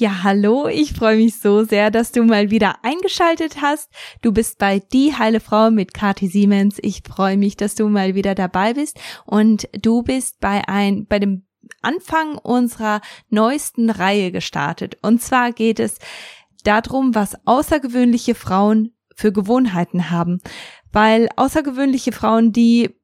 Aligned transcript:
Ja, 0.00 0.22
hallo, 0.22 0.68
ich 0.68 0.92
freue 0.92 1.16
mich 1.16 1.40
so 1.40 1.64
sehr, 1.64 1.90
dass 1.90 2.12
du 2.12 2.22
mal 2.22 2.52
wieder 2.52 2.84
eingeschaltet 2.84 3.60
hast. 3.60 3.90
Du 4.22 4.30
bist 4.30 4.58
bei 4.58 4.78
Die 4.78 5.16
Heile 5.18 5.40
Frau 5.40 5.72
mit 5.72 5.92
Kati 5.92 6.28
Siemens. 6.28 6.78
Ich 6.82 7.02
freue 7.04 7.36
mich, 7.36 7.56
dass 7.56 7.74
du 7.74 7.88
mal 7.88 8.14
wieder 8.14 8.36
dabei 8.36 8.74
bist 8.74 9.00
und 9.26 9.68
du 9.72 10.04
bist 10.04 10.38
bei 10.38 10.68
ein, 10.68 11.06
bei 11.06 11.18
dem 11.18 11.46
Anfang 11.82 12.38
unserer 12.38 13.00
neuesten 13.28 13.90
Reihe 13.90 14.30
gestartet. 14.30 14.96
Und 15.02 15.20
zwar 15.20 15.50
geht 15.50 15.80
es 15.80 15.98
darum, 16.62 17.16
was 17.16 17.34
außergewöhnliche 17.44 18.36
Frauen 18.36 18.92
für 19.16 19.32
Gewohnheiten 19.32 20.10
haben. 20.10 20.40
Weil 20.92 21.28
außergewöhnliche 21.34 22.12
Frauen, 22.12 22.52
die 22.52 22.97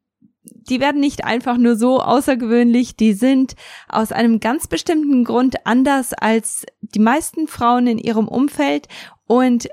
die 0.68 0.80
werden 0.80 1.00
nicht 1.00 1.24
einfach 1.24 1.56
nur 1.56 1.76
so 1.76 2.00
außergewöhnlich, 2.00 2.96
die 2.96 3.12
sind 3.12 3.54
aus 3.88 4.12
einem 4.12 4.40
ganz 4.40 4.66
bestimmten 4.66 5.24
Grund 5.24 5.66
anders 5.66 6.12
als 6.12 6.64
die 6.80 7.00
meisten 7.00 7.46
Frauen 7.46 7.86
in 7.86 7.98
ihrem 7.98 8.29
Umfeld. 8.29 8.89
Und 9.26 9.68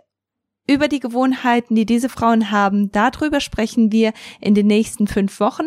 über 0.67 0.87
die 0.87 0.99
Gewohnheiten, 0.99 1.75
die 1.75 1.85
diese 1.85 2.09
Frauen 2.09 2.51
haben, 2.51 2.91
darüber 2.91 3.39
sprechen 3.39 3.91
wir 3.91 4.13
in 4.39 4.55
den 4.55 4.67
nächsten 4.67 5.07
fünf 5.07 5.39
Wochen. 5.39 5.65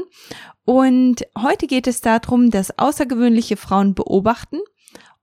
Und 0.64 1.26
heute 1.38 1.66
geht 1.66 1.86
es 1.86 2.00
darum, 2.00 2.50
dass 2.50 2.78
außergewöhnliche 2.78 3.56
Frauen 3.56 3.94
beobachten 3.94 4.58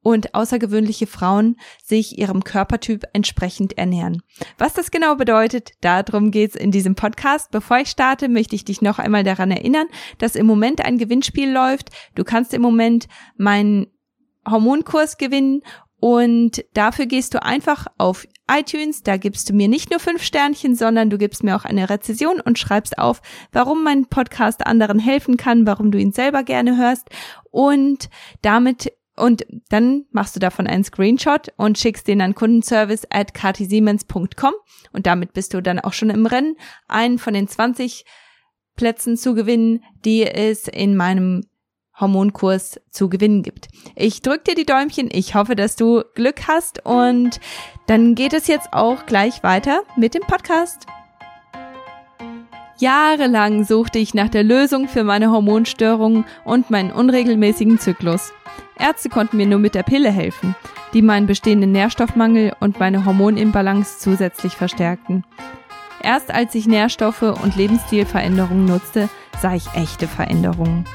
und 0.02 0.34
außergewöhnliche 0.34 1.08
Frauen 1.08 1.58
sich 1.84 2.18
ihrem 2.18 2.44
Körpertyp 2.44 3.04
entsprechend 3.14 3.78
ernähren. 3.78 4.22
Was 4.58 4.74
das 4.74 4.92
genau 4.92 5.16
bedeutet, 5.16 5.72
darum 5.82 6.32
geht's 6.32 6.56
in 6.56 6.72
diesem 6.72 6.96
Podcast. 6.96 7.52
Bevor 7.52 7.78
ich 7.78 7.90
starte, 7.90 8.30
möchte 8.30 8.56
ich 8.56 8.66
dich 8.66 8.82
noch 8.82 9.00
einmal 9.00 9.24
daran 9.24 9.52
erinnern, 9.52 9.88
dass 10.18 10.36
im 10.36 10.46
Moment 10.46 10.84
ein 10.84 10.98
Gewinnspiel 10.98 11.52
läuft. 11.52 11.90
Du 12.16 12.24
kannst 12.24 12.54
im 12.54 12.62
Moment 12.62 13.08
meinen 13.38 13.88
Hormonkurs 14.50 15.18
gewinnen 15.18 15.62
und 16.02 16.66
dafür 16.74 17.06
gehst 17.06 17.36
du 17.36 17.44
einfach 17.44 17.86
auf 18.00 18.26
iTunes, 18.52 19.04
da 19.04 19.18
gibst 19.18 19.50
du 19.50 19.54
mir 19.54 19.68
nicht 19.68 19.92
nur 19.92 20.00
fünf 20.00 20.24
Sternchen, 20.24 20.76
sondern 20.76 21.12
du 21.12 21.20
gibst 21.20 21.44
mir 21.44 21.56
auch 21.56 21.64
eine 21.64 21.92
Rezession 21.92 22.42
und 22.42 22.58
schreibst 22.58 22.98
auf, 22.98 23.22
warum 23.52 23.84
mein 23.84 24.08
Podcast 24.08 24.66
anderen 24.66 24.98
helfen 24.98 25.38
kann, 25.38 25.68
warum 25.68 25.92
du 25.92 26.00
ihn 26.00 26.12
selber 26.12 26.42
gerne 26.42 26.76
hörst. 26.76 27.08
Und 27.52 28.10
damit 28.42 28.92
und 29.22 29.46
dann 29.70 30.06
machst 30.12 30.36
du 30.36 30.40
davon 30.40 30.68
einen 30.68 30.84
Screenshot 30.84 31.54
und 31.56 31.78
schickst 31.78 32.08
den 32.08 32.22
an 32.22 32.36
kundenservice 32.36 33.06
at 33.10 33.34
katisiemens.com 33.34 34.54
und 34.94 35.06
damit 35.06 35.34
bist 35.34 35.54
du 35.54 35.62
dann 35.62 35.80
auch 35.80 35.94
schon 35.94 36.10
im 36.10 36.26
Rennen, 36.26 36.56
einen 36.88 37.20
von 37.20 37.34
den 37.34 37.48
20 37.48 38.04
Plätzen 38.76 39.18
zu 39.18 39.36
gewinnen, 39.36 39.84
die 40.04 40.24
es 40.26 40.68
in 40.68 40.96
meinem 40.96 41.44
Hormonkurs 42.00 42.82
zu 42.90 43.10
gewinnen 43.10 43.44
gibt. 43.44 43.68
Ich 43.96 44.22
drück 44.22 44.44
dir 44.44 44.56
die 44.56 44.66
Däumchen, 44.66 45.10
ich 45.12 45.36
hoffe, 45.36 45.56
dass 45.56 45.76
du 45.76 46.04
Glück 46.16 46.48
hast 46.48 46.84
und 46.84 47.40
dann 47.86 48.16
geht 48.16 48.34
es 48.34 48.48
jetzt 48.48 48.74
auch 48.74 49.06
gleich 49.06 49.44
weiter 49.44 49.84
mit 49.98 50.16
dem 50.16 50.24
Podcast. 50.24 50.88
Jahrelang 52.80 53.64
suchte 53.66 54.00
ich 54.00 54.16
nach 54.16 54.30
der 54.30 54.44
Lösung 54.44 54.88
für 54.88 55.04
meine 55.04 55.30
Hormonstörungen 55.30 56.26
und 56.44 56.72
meinen 56.72 56.92
unregelmäßigen 56.92 57.78
Zyklus. 57.78 58.34
Ärzte 58.82 59.10
konnten 59.10 59.38
mir 59.38 59.46
nur 59.46 59.60
mit 59.60 59.76
der 59.76 59.84
Pille 59.84 60.12
helfen, 60.12 60.56
die 60.94 61.02
meinen 61.02 61.28
bestehenden 61.28 61.72
Nährstoffmangel 61.72 62.54
und 62.60 62.80
meine 62.80 63.06
Hormonimbalance 63.06 64.00
zusätzlich 64.00 64.56
verstärkten. 64.58 65.24
Erst 66.02 66.34
als 66.34 66.56
ich 66.56 66.68
Nährstoffe 66.68 67.22
und 67.22 67.56
Lebensstilveränderungen 67.56 68.66
nutzte, 68.66 69.08
sah 69.40 69.54
ich 69.54 69.72
echte 69.76 70.08
Veränderungen. 70.08 70.86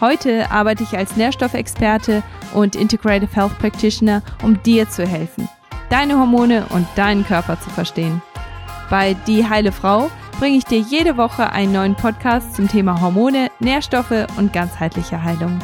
Heute 0.00 0.50
arbeite 0.50 0.84
ich 0.84 0.96
als 0.96 1.16
Nährstoffexperte 1.16 2.22
und 2.54 2.76
Integrative 2.76 3.34
Health 3.34 3.58
Practitioner, 3.58 4.22
um 4.42 4.62
dir 4.62 4.88
zu 4.88 5.06
helfen, 5.06 5.48
deine 5.90 6.18
Hormone 6.18 6.66
und 6.70 6.86
deinen 6.96 7.26
Körper 7.26 7.60
zu 7.60 7.68
verstehen. 7.68 8.22
Bei 8.88 9.14
Die 9.26 9.46
Heile 9.46 9.72
Frau 9.72 10.10
bringe 10.38 10.56
ich 10.56 10.64
dir 10.64 10.78
jede 10.78 11.16
Woche 11.16 11.52
einen 11.52 11.72
neuen 11.72 11.94
Podcast 11.94 12.54
zum 12.54 12.68
Thema 12.68 13.00
Hormone, 13.00 13.50
Nährstoffe 13.58 14.26
und 14.36 14.52
ganzheitliche 14.52 15.22
Heilung. 15.22 15.58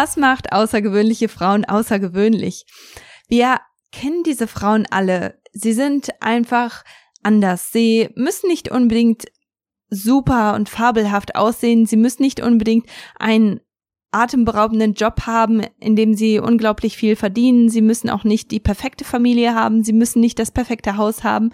Was 0.00 0.16
macht 0.16 0.52
außergewöhnliche 0.52 1.28
Frauen 1.28 1.64
außergewöhnlich? 1.64 2.66
Wir 3.26 3.58
kennen 3.90 4.22
diese 4.22 4.46
Frauen 4.46 4.86
alle. 4.88 5.40
Sie 5.52 5.72
sind 5.72 6.10
einfach 6.20 6.84
anders. 7.24 7.72
Sie 7.72 8.08
müssen 8.14 8.46
nicht 8.46 8.70
unbedingt 8.70 9.24
super 9.90 10.54
und 10.54 10.68
fabelhaft 10.68 11.34
aussehen. 11.34 11.84
Sie 11.84 11.96
müssen 11.96 12.22
nicht 12.22 12.40
unbedingt 12.40 12.86
einen 13.18 13.58
atemberaubenden 14.12 14.94
Job 14.94 15.22
haben, 15.26 15.66
in 15.80 15.96
dem 15.96 16.14
sie 16.14 16.38
unglaublich 16.38 16.96
viel 16.96 17.16
verdienen. 17.16 17.68
Sie 17.68 17.82
müssen 17.82 18.08
auch 18.08 18.22
nicht 18.22 18.52
die 18.52 18.60
perfekte 18.60 19.02
Familie 19.02 19.56
haben. 19.56 19.82
Sie 19.82 19.92
müssen 19.92 20.20
nicht 20.20 20.38
das 20.38 20.52
perfekte 20.52 20.96
Haus 20.96 21.24
haben. 21.24 21.50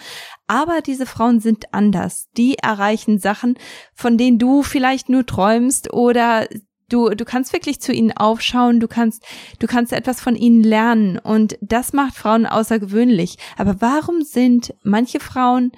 Aber 0.48 0.82
diese 0.82 1.06
Frauen 1.06 1.40
sind 1.40 1.72
anders. 1.72 2.28
Die 2.36 2.58
erreichen 2.58 3.18
Sachen, 3.18 3.56
von 3.94 4.18
denen 4.18 4.38
du 4.38 4.62
vielleicht 4.62 5.08
nur 5.08 5.24
träumst 5.24 5.94
oder 5.94 6.46
Du, 6.88 7.10
du 7.10 7.24
kannst 7.24 7.52
wirklich 7.52 7.80
zu 7.80 7.92
ihnen 7.92 8.12
aufschauen, 8.12 8.80
du 8.80 8.88
kannst, 8.88 9.24
du 9.58 9.66
kannst 9.66 9.92
etwas 9.92 10.20
von 10.20 10.36
ihnen 10.36 10.62
lernen 10.62 11.18
und 11.18 11.56
das 11.60 11.92
macht 11.92 12.14
Frauen 12.14 12.46
außergewöhnlich. 12.46 13.36
Aber 13.56 13.80
warum 13.80 14.22
sind 14.22 14.74
manche 14.82 15.20
Frauen 15.20 15.72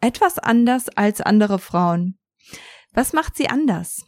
etwas 0.00 0.38
anders 0.38 0.88
als 0.90 1.20
andere 1.20 1.58
Frauen? 1.58 2.18
Was 2.92 3.12
macht 3.12 3.36
sie 3.36 3.48
anders? 3.48 4.04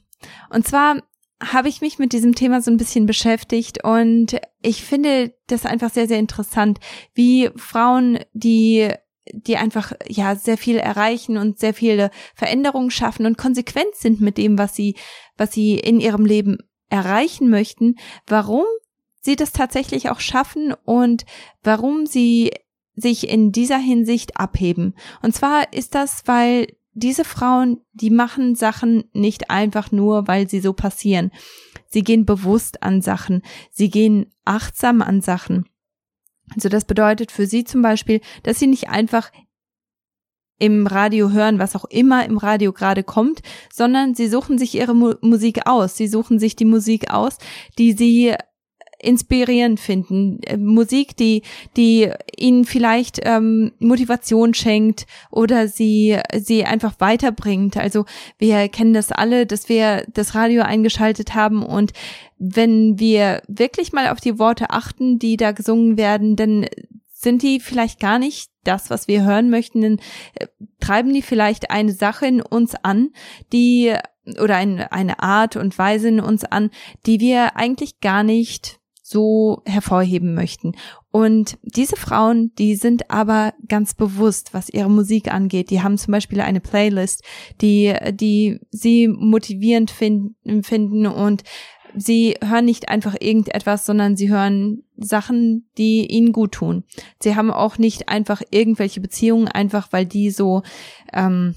Und 0.51 0.67
zwar 0.67 1.03
habe 1.43 1.69
ich 1.69 1.81
mich 1.81 1.99
mit 1.99 2.13
diesem 2.13 2.35
Thema 2.35 2.61
so 2.61 2.71
ein 2.71 2.77
bisschen 2.77 3.07
beschäftigt 3.07 3.83
und 3.85 4.41
ich 4.63 4.85
finde 4.85 5.35
das 5.49 5.67
einfach 5.67 5.91
sehr, 5.91 6.07
sehr 6.07 6.19
interessant, 6.19 6.79
wie 7.15 7.51
Frauen, 7.57 8.21
die 8.33 8.91
die 9.33 9.57
einfach 9.57 9.93
ja 10.07 10.37
sehr 10.37 10.59
viel 10.59 10.77
erreichen 10.77 11.39
und 11.39 11.59
sehr 11.59 11.73
viele 11.73 12.11
Veränderungen 12.35 12.91
schaffen 12.91 13.27
und 13.27 13.39
konsequent 13.39 13.95
sind 13.95 14.21
mit 14.21 14.37
dem, 14.37 14.59
was 14.59 14.75
sie, 14.75 14.97
was 15.37 15.53
sie 15.53 15.75
in 15.75 16.01
ihrem 16.01 16.25
Leben 16.25 16.59
erreichen 16.89 17.51
möchten, 17.51 17.97
warum 18.27 18.65
sie 19.21 19.37
das 19.37 19.53
tatsächlich 19.53 20.11
auch 20.11 20.21
schaffen 20.21 20.75
und 20.85 21.25
warum 21.63 22.07
sie 22.07 22.53
sich 22.95 23.29
in 23.29 23.53
dieser 23.53 23.79
Hinsicht 23.79 24.39
abheben. 24.39 24.95
Und 25.23 25.35
zwar 25.35 25.73
ist 25.73 25.95
das, 25.95 26.23
weil 26.27 26.69
diese 26.93 27.25
Frauen, 27.25 27.81
die 27.93 28.11
machen 28.11 28.55
Sachen 28.55 29.05
nicht 29.13 29.51
einfach 29.51 29.91
nur, 29.91 30.29
weil 30.29 30.49
sie 30.49 30.61
so 30.61 30.73
passieren. 30.73 31.33
Sie 31.89 32.03
gehen 32.03 32.25
bewusst 32.25 32.83
an 32.83 33.03
Sachen, 33.03 33.43
sie 33.73 33.91
gehen 33.91 34.33
achtsam 34.45 35.03
an 35.03 35.21
Sachen. 35.21 35.69
Also 36.55 36.69
das 36.69 36.85
bedeutet 36.85 37.33
für 37.33 37.47
sie 37.47 37.65
zum 37.65 37.83
Beispiel, 37.83 38.21
dass 38.43 38.59
sie 38.59 38.67
nicht 38.67 38.89
einfach 38.89 39.33
im 40.59 40.87
Radio 40.87 41.31
hören, 41.31 41.59
was 41.59 41.77
auch 41.77 41.85
immer 41.87 42.25
im 42.25 42.39
Radio 42.39 42.73
gerade 42.73 43.03
kommt, 43.03 43.41
sondern 43.73 44.15
sie 44.15 44.29
suchen 44.29 44.59
sich 44.59 44.75
ihre 44.75 44.95
Mu 44.95 45.15
Musik 45.21 45.67
aus. 45.67 45.97
Sie 45.97 46.07
suchen 46.07 46.39
sich 46.39 46.57
die 46.57 46.65
Musik 46.65 47.11
aus, 47.11 47.39
die 47.79 47.93
sie 47.93 48.35
inspirierend 49.05 49.79
finden. 49.79 50.41
Äh, 50.45 50.57
Musik, 50.57 51.17
die, 51.17 51.43
die 51.77 52.11
ihnen 52.37 52.65
vielleicht 52.65 53.21
ähm, 53.23 53.73
Motivation 53.79 54.55
schenkt 54.55 55.07
oder 55.31 55.69
sie, 55.69 56.19
sie 56.37 56.65
einfach 56.65 56.95
weiterbringt. 56.99 57.77
Also 57.77 58.05
wir 58.39 58.69
kennen 58.69 58.95
das 58.95 59.13
alle, 59.13 59.47
dass 59.47 59.69
wir 59.69 60.05
das 60.13 60.35
Radio 60.35 60.63
eingeschaltet 60.63 61.35
haben 61.35 61.63
und 61.63 61.93
wenn 62.39 62.99
wir 62.99 63.43
wirklich 63.47 63.93
mal 63.93 64.09
auf 64.09 64.21
die 64.21 64.39
Worte 64.39 64.71
achten, 64.71 65.19
die 65.19 65.37
da 65.37 65.53
gesungen 65.53 65.97
werden, 65.97 66.37
dann 66.37 66.67
sind 67.25 67.43
die 67.43 67.59
vielleicht 67.59 67.99
gar 67.99 68.21
nicht 68.21 68.51
das, 68.63 68.91
was 68.91 69.09
wir 69.09 69.25
hören 69.25 69.51
möchten, 69.51 69.81
dann 69.83 69.99
äh, 70.35 70.47
treiben 70.81 71.13
die 71.13 71.23
vielleicht 71.23 71.71
eine 71.71 71.93
Sache 71.93 72.27
in 72.27 72.41
uns 72.41 72.75
an, 72.77 73.11
die 73.53 73.95
oder 74.41 74.57
eine, 74.57 74.93
eine 74.93 75.21
Art 75.21 75.57
und 75.57 75.77
Weise 75.77 76.09
in 76.09 76.21
uns 76.21 76.45
an, 76.45 76.71
die 77.05 77.21
wir 77.21 77.57
eigentlich 77.57 78.01
gar 78.01 78.23
nicht 78.23 78.81
so 79.07 79.63
hervorheben 79.67 80.35
möchten. 80.35 80.73
Und 81.11 81.59
diese 81.63 81.95
Frauen, 81.95 82.53
die 82.59 82.75
sind 82.75 83.11
aber 83.11 83.53
ganz 83.69 83.95
bewusst, 83.95 84.55
was 84.55 84.71
ihre 84.71 84.91
Musik 84.91 85.33
angeht. 85.33 85.69
Die 85.69 85.83
haben 85.83 85.99
zum 85.99 86.13
Beispiel 86.13 86.41
eine 86.41 86.61
Playlist, 86.61 87.23
die, 87.61 87.95
die 88.13 88.61
sie 88.71 89.09
motivierend 89.09 89.91
finden, 89.91 90.63
finden 90.63 91.07
und 91.07 91.43
sie 91.97 92.37
hören 92.43 92.65
nicht 92.65 92.89
einfach 92.89 93.15
irgendetwas, 93.19 93.87
sondern 93.87 94.17
sie 94.17 94.31
hören 94.31 94.83
Sachen, 94.97 95.69
die 95.79 96.07
ihnen 96.07 96.33
gut 96.33 96.53
tun. 96.53 96.85
Sie 97.21 97.37
haben 97.37 97.51
auch 97.51 97.79
nicht 97.79 98.09
einfach 98.09 98.43
irgendwelche 98.51 99.01
Beziehungen, 99.01 99.49
einfach 99.49 99.89
weil 99.93 100.07
die 100.07 100.31
so 100.31 100.63
ähm, 101.13 101.55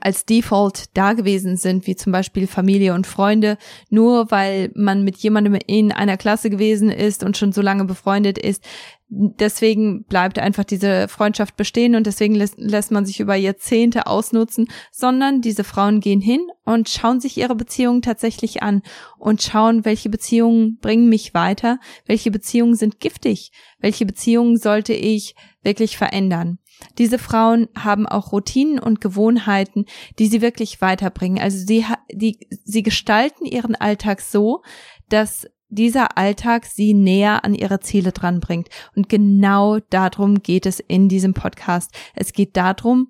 als 0.00 0.24
Default 0.24 0.84
da 0.94 1.14
gewesen 1.14 1.56
sind, 1.56 1.86
wie 1.86 1.96
zum 1.96 2.12
Beispiel 2.12 2.46
Familie 2.46 2.94
und 2.94 3.06
Freunde, 3.06 3.58
nur 3.88 4.30
weil 4.30 4.70
man 4.74 5.04
mit 5.04 5.16
jemandem 5.18 5.58
in 5.66 5.92
einer 5.92 6.16
Klasse 6.16 6.50
gewesen 6.50 6.90
ist 6.90 7.24
und 7.24 7.36
schon 7.36 7.52
so 7.52 7.62
lange 7.62 7.84
befreundet 7.84 8.38
ist. 8.38 8.64
Deswegen 9.12 10.04
bleibt 10.04 10.38
einfach 10.38 10.62
diese 10.62 11.08
Freundschaft 11.08 11.56
bestehen 11.56 11.96
und 11.96 12.06
deswegen 12.06 12.36
lässt, 12.36 12.54
lässt 12.58 12.92
man 12.92 13.04
sich 13.04 13.18
über 13.18 13.34
Jahrzehnte 13.34 14.06
ausnutzen, 14.06 14.68
sondern 14.92 15.40
diese 15.40 15.64
Frauen 15.64 15.98
gehen 15.98 16.20
hin 16.20 16.46
und 16.64 16.88
schauen 16.88 17.20
sich 17.20 17.36
ihre 17.36 17.56
Beziehungen 17.56 18.02
tatsächlich 18.02 18.62
an 18.62 18.82
und 19.18 19.42
schauen, 19.42 19.84
welche 19.84 20.10
Beziehungen 20.10 20.78
bringen 20.80 21.08
mich 21.08 21.34
weiter, 21.34 21.80
welche 22.06 22.30
Beziehungen 22.30 22.76
sind 22.76 23.00
giftig, 23.00 23.50
welche 23.80 24.06
Beziehungen 24.06 24.56
sollte 24.56 24.92
ich 24.92 25.34
wirklich 25.64 25.96
verändern. 25.96 26.59
Diese 26.98 27.18
Frauen 27.18 27.68
haben 27.78 28.06
auch 28.06 28.32
Routinen 28.32 28.78
und 28.78 29.00
Gewohnheiten, 29.00 29.86
die 30.18 30.26
sie 30.26 30.40
wirklich 30.40 30.80
weiterbringen. 30.80 31.42
Also 31.42 31.58
sie, 31.58 31.84
die, 32.12 32.38
sie 32.64 32.82
gestalten 32.82 33.44
ihren 33.44 33.74
Alltag 33.74 34.20
so, 34.20 34.62
dass 35.08 35.46
dieser 35.68 36.18
Alltag 36.18 36.66
sie 36.66 36.94
näher 36.94 37.44
an 37.44 37.54
ihre 37.54 37.80
Ziele 37.80 38.12
dranbringt. 38.12 38.68
Und 38.96 39.08
genau 39.08 39.78
darum 39.90 40.42
geht 40.42 40.66
es 40.66 40.80
in 40.80 41.08
diesem 41.08 41.32
Podcast. 41.32 41.94
Es 42.14 42.32
geht 42.32 42.56
darum, 42.56 43.08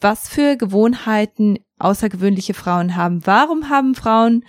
was 0.00 0.28
für 0.28 0.56
Gewohnheiten 0.56 1.58
außergewöhnliche 1.78 2.54
Frauen 2.54 2.96
haben. 2.96 3.24
Warum 3.26 3.68
haben 3.68 3.94
Frauen 3.94 4.44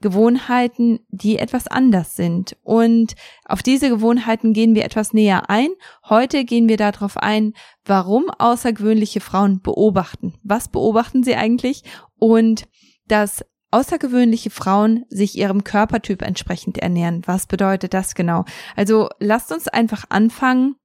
Gewohnheiten, 0.00 1.00
die 1.08 1.38
etwas 1.38 1.66
anders 1.66 2.14
sind. 2.14 2.56
Und 2.62 3.14
auf 3.44 3.62
diese 3.62 3.88
Gewohnheiten 3.88 4.52
gehen 4.52 4.74
wir 4.74 4.84
etwas 4.84 5.12
näher 5.12 5.50
ein. 5.50 5.68
Heute 6.08 6.44
gehen 6.44 6.68
wir 6.68 6.76
darauf 6.76 7.16
ein, 7.16 7.54
warum 7.84 8.30
außergewöhnliche 8.30 9.20
Frauen 9.20 9.60
beobachten. 9.60 10.34
Was 10.44 10.68
beobachten 10.68 11.24
sie 11.24 11.34
eigentlich? 11.34 11.82
Und 12.16 12.68
dass 13.06 13.44
außergewöhnliche 13.70 14.50
Frauen 14.50 15.04
sich 15.08 15.36
ihrem 15.36 15.64
Körpertyp 15.64 16.22
entsprechend 16.22 16.78
ernähren. 16.78 17.22
Was 17.26 17.46
bedeutet 17.46 17.92
das 17.92 18.14
genau? 18.14 18.44
Also 18.76 19.08
lasst 19.18 19.52
uns 19.52 19.68
einfach 19.68 20.04
anfangen 20.08 20.76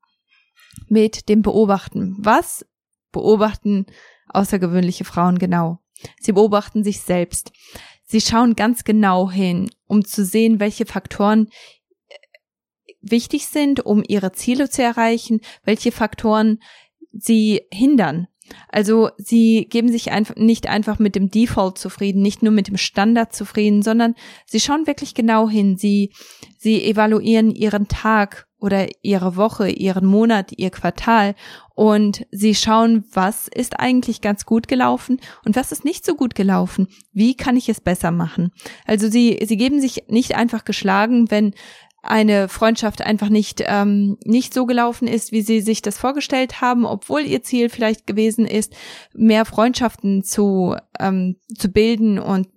mit 0.87 1.29
dem 1.29 1.41
Beobachten. 1.41 2.15
Was 2.19 2.65
beobachten 3.11 3.85
außergewöhnliche 4.29 5.05
Frauen 5.05 5.37
genau? 5.37 5.79
Sie 6.19 6.33
beobachten 6.33 6.83
sich 6.83 7.01
selbst. 7.01 7.51
Sie 8.13 8.21
schauen 8.21 8.55
ganz 8.55 8.83
genau 8.83 9.31
hin, 9.31 9.71
um 9.87 10.05
zu 10.05 10.23
sehen, 10.23 10.59
welche 10.59 10.85
Faktoren 10.85 11.47
äh, 11.47 12.13
wichtig 13.01 13.47
sind, 13.47 13.83
um 13.83 14.03
ihre 14.07 14.33
Ziele 14.33 14.69
zu 14.69 14.83
erreichen, 14.83 15.41
welche 15.63 15.91
Faktoren 15.91 16.59
sie 17.11 17.61
hindern. 17.73 18.27
Also 18.69 19.09
sie 19.17 19.65
geben 19.67 19.91
sich 19.91 20.11
einfach 20.11 20.35
nicht 20.35 20.67
einfach 20.67 20.99
mit 20.99 21.15
dem 21.15 21.31
Default 21.31 21.79
zufrieden, 21.79 22.21
nicht 22.21 22.43
nur 22.43 22.51
mit 22.51 22.67
dem 22.67 22.77
Standard 22.77 23.33
zufrieden, 23.33 23.81
sondern 23.81 24.13
sie 24.45 24.59
schauen 24.59 24.85
wirklich 24.85 25.15
genau 25.15 25.49
hin. 25.49 25.77
Sie, 25.77 26.13
sie 26.59 26.83
evaluieren 26.83 27.49
ihren 27.49 27.87
Tag 27.87 28.47
oder 28.63 28.87
ihre 29.01 29.35
Woche, 29.35 29.69
ihren 29.69 30.05
Monat, 30.05 30.53
ihr 30.55 30.69
Quartal 30.69 31.35
und 31.75 32.25
sie 32.31 32.55
schauen, 32.55 33.03
was 33.11 33.49
ist 33.49 33.77
eigentlich 33.77 34.21
ganz 34.21 34.45
gut 34.45 34.69
gelaufen 34.69 35.19
und 35.43 35.57
was 35.57 35.73
ist 35.73 35.83
nicht 35.83 36.05
so 36.05 36.15
gut 36.15 36.33
gelaufen. 36.33 36.87
Wie 37.11 37.35
kann 37.35 37.57
ich 37.57 37.67
es 37.67 37.81
besser 37.81 38.11
machen? 38.11 38.53
Also 38.85 39.09
sie, 39.09 39.37
sie 39.43 39.57
geben 39.57 39.81
sich 39.81 40.05
nicht 40.07 40.35
einfach 40.35 40.63
geschlagen, 40.63 41.29
wenn 41.29 41.53
eine 42.03 42.47
Freundschaft 42.47 43.01
einfach 43.01 43.29
nicht 43.29 43.63
ähm, 43.65 44.17
nicht 44.23 44.53
so 44.53 44.65
gelaufen 44.65 45.09
ist, 45.09 45.33
wie 45.33 45.41
sie 45.41 45.59
sich 45.59 45.81
das 45.81 45.97
vorgestellt 45.97 46.61
haben, 46.61 46.85
obwohl 46.85 47.21
ihr 47.21 47.43
Ziel 47.43 47.67
vielleicht 47.67 48.07
gewesen 48.07 48.45
ist, 48.45 48.73
mehr 49.13 49.43
Freundschaften 49.43 50.23
zu 50.23 50.75
ähm, 50.99 51.37
zu 51.57 51.69
bilden 51.69 52.17
und 52.17 52.47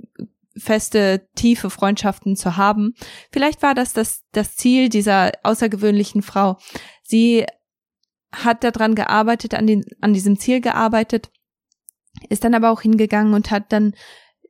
feste, 0.59 1.29
tiefe 1.35 1.71
Freundschaften 1.71 2.37
zu 2.37 2.57
haben. 2.57 2.95
Vielleicht 3.33 3.63
war 3.63 3.75
das 3.75 3.93
das, 3.93 4.23
das 4.33 4.57
Ziel 4.57 4.89
dieser 4.89 5.33
außergewöhnlichen 5.43 6.23
Frau. 6.23 6.59
Sie 7.03 7.45
hat 8.33 8.65
daran 8.65 8.95
gearbeitet, 8.95 9.55
an, 9.55 9.67
den, 9.67 9.85
an 10.01 10.15
diesem 10.15 10.39
Ziel 10.39 10.61
gearbeitet, 10.61 11.31
ist 12.29 12.45
dann 12.45 12.55
aber 12.55 12.71
auch 12.71 12.83
hingegangen 12.83 13.35
und 13.35 13.51
hat 13.51 13.73
dann 13.73 13.95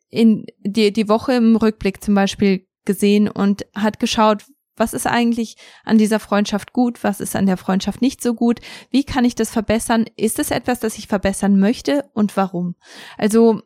in 0.08 0.47
die, 0.61 0.93
die 0.93 1.08
Woche 1.08 1.35
im 1.35 1.56
Rückblick 1.56 2.03
zum 2.03 2.14
Beispiel 2.14 2.67
gesehen 2.85 3.29
und 3.29 3.67
hat 3.75 3.99
geschaut, 3.99 4.44
was 4.76 4.93
ist 4.93 5.06
eigentlich 5.06 5.56
an 5.85 5.99
dieser 5.99 6.20
Freundschaft 6.20 6.73
gut? 6.73 7.03
Was 7.03 7.20
ist 7.20 7.35
an 7.35 7.47
der 7.47 7.56
Freundschaft 7.56 8.03
nicht 8.03 8.23
so 8.23 8.35
gut? 8.35 8.61
Wie 8.91 9.05
kann 9.05 9.25
ich 9.25 9.35
das 9.35 9.50
verbessern? 9.50 10.05
Ist 10.17 10.38
es 10.38 10.50
etwas, 10.50 10.81
das 10.81 10.99
ich 10.99 11.08
verbessern 11.08 11.58
möchte 11.58 12.08
und 12.12 12.37
warum? 12.37 12.76
Also 13.17 13.62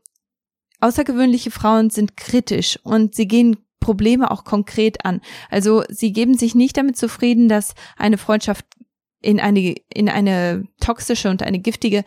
außergewöhnliche 0.80 1.50
Frauen 1.50 1.90
sind 1.90 2.16
kritisch 2.16 2.78
und 2.82 3.14
sie 3.14 3.28
gehen 3.28 3.56
Probleme 3.80 4.30
auch 4.30 4.44
konkret 4.44 5.04
an. 5.04 5.20
Also 5.48 5.82
sie 5.88 6.12
geben 6.12 6.34
sich 6.36 6.54
nicht 6.54 6.76
damit 6.76 6.96
zufrieden, 6.96 7.48
dass 7.48 7.74
eine 7.96 8.18
Freundschaft 8.18 8.66
in 9.20 9.40
eine, 9.40 9.74
in 9.92 10.08
eine 10.08 10.64
toxische 10.80 11.30
und 11.30 11.42
eine 11.42 11.58
giftige 11.58 12.04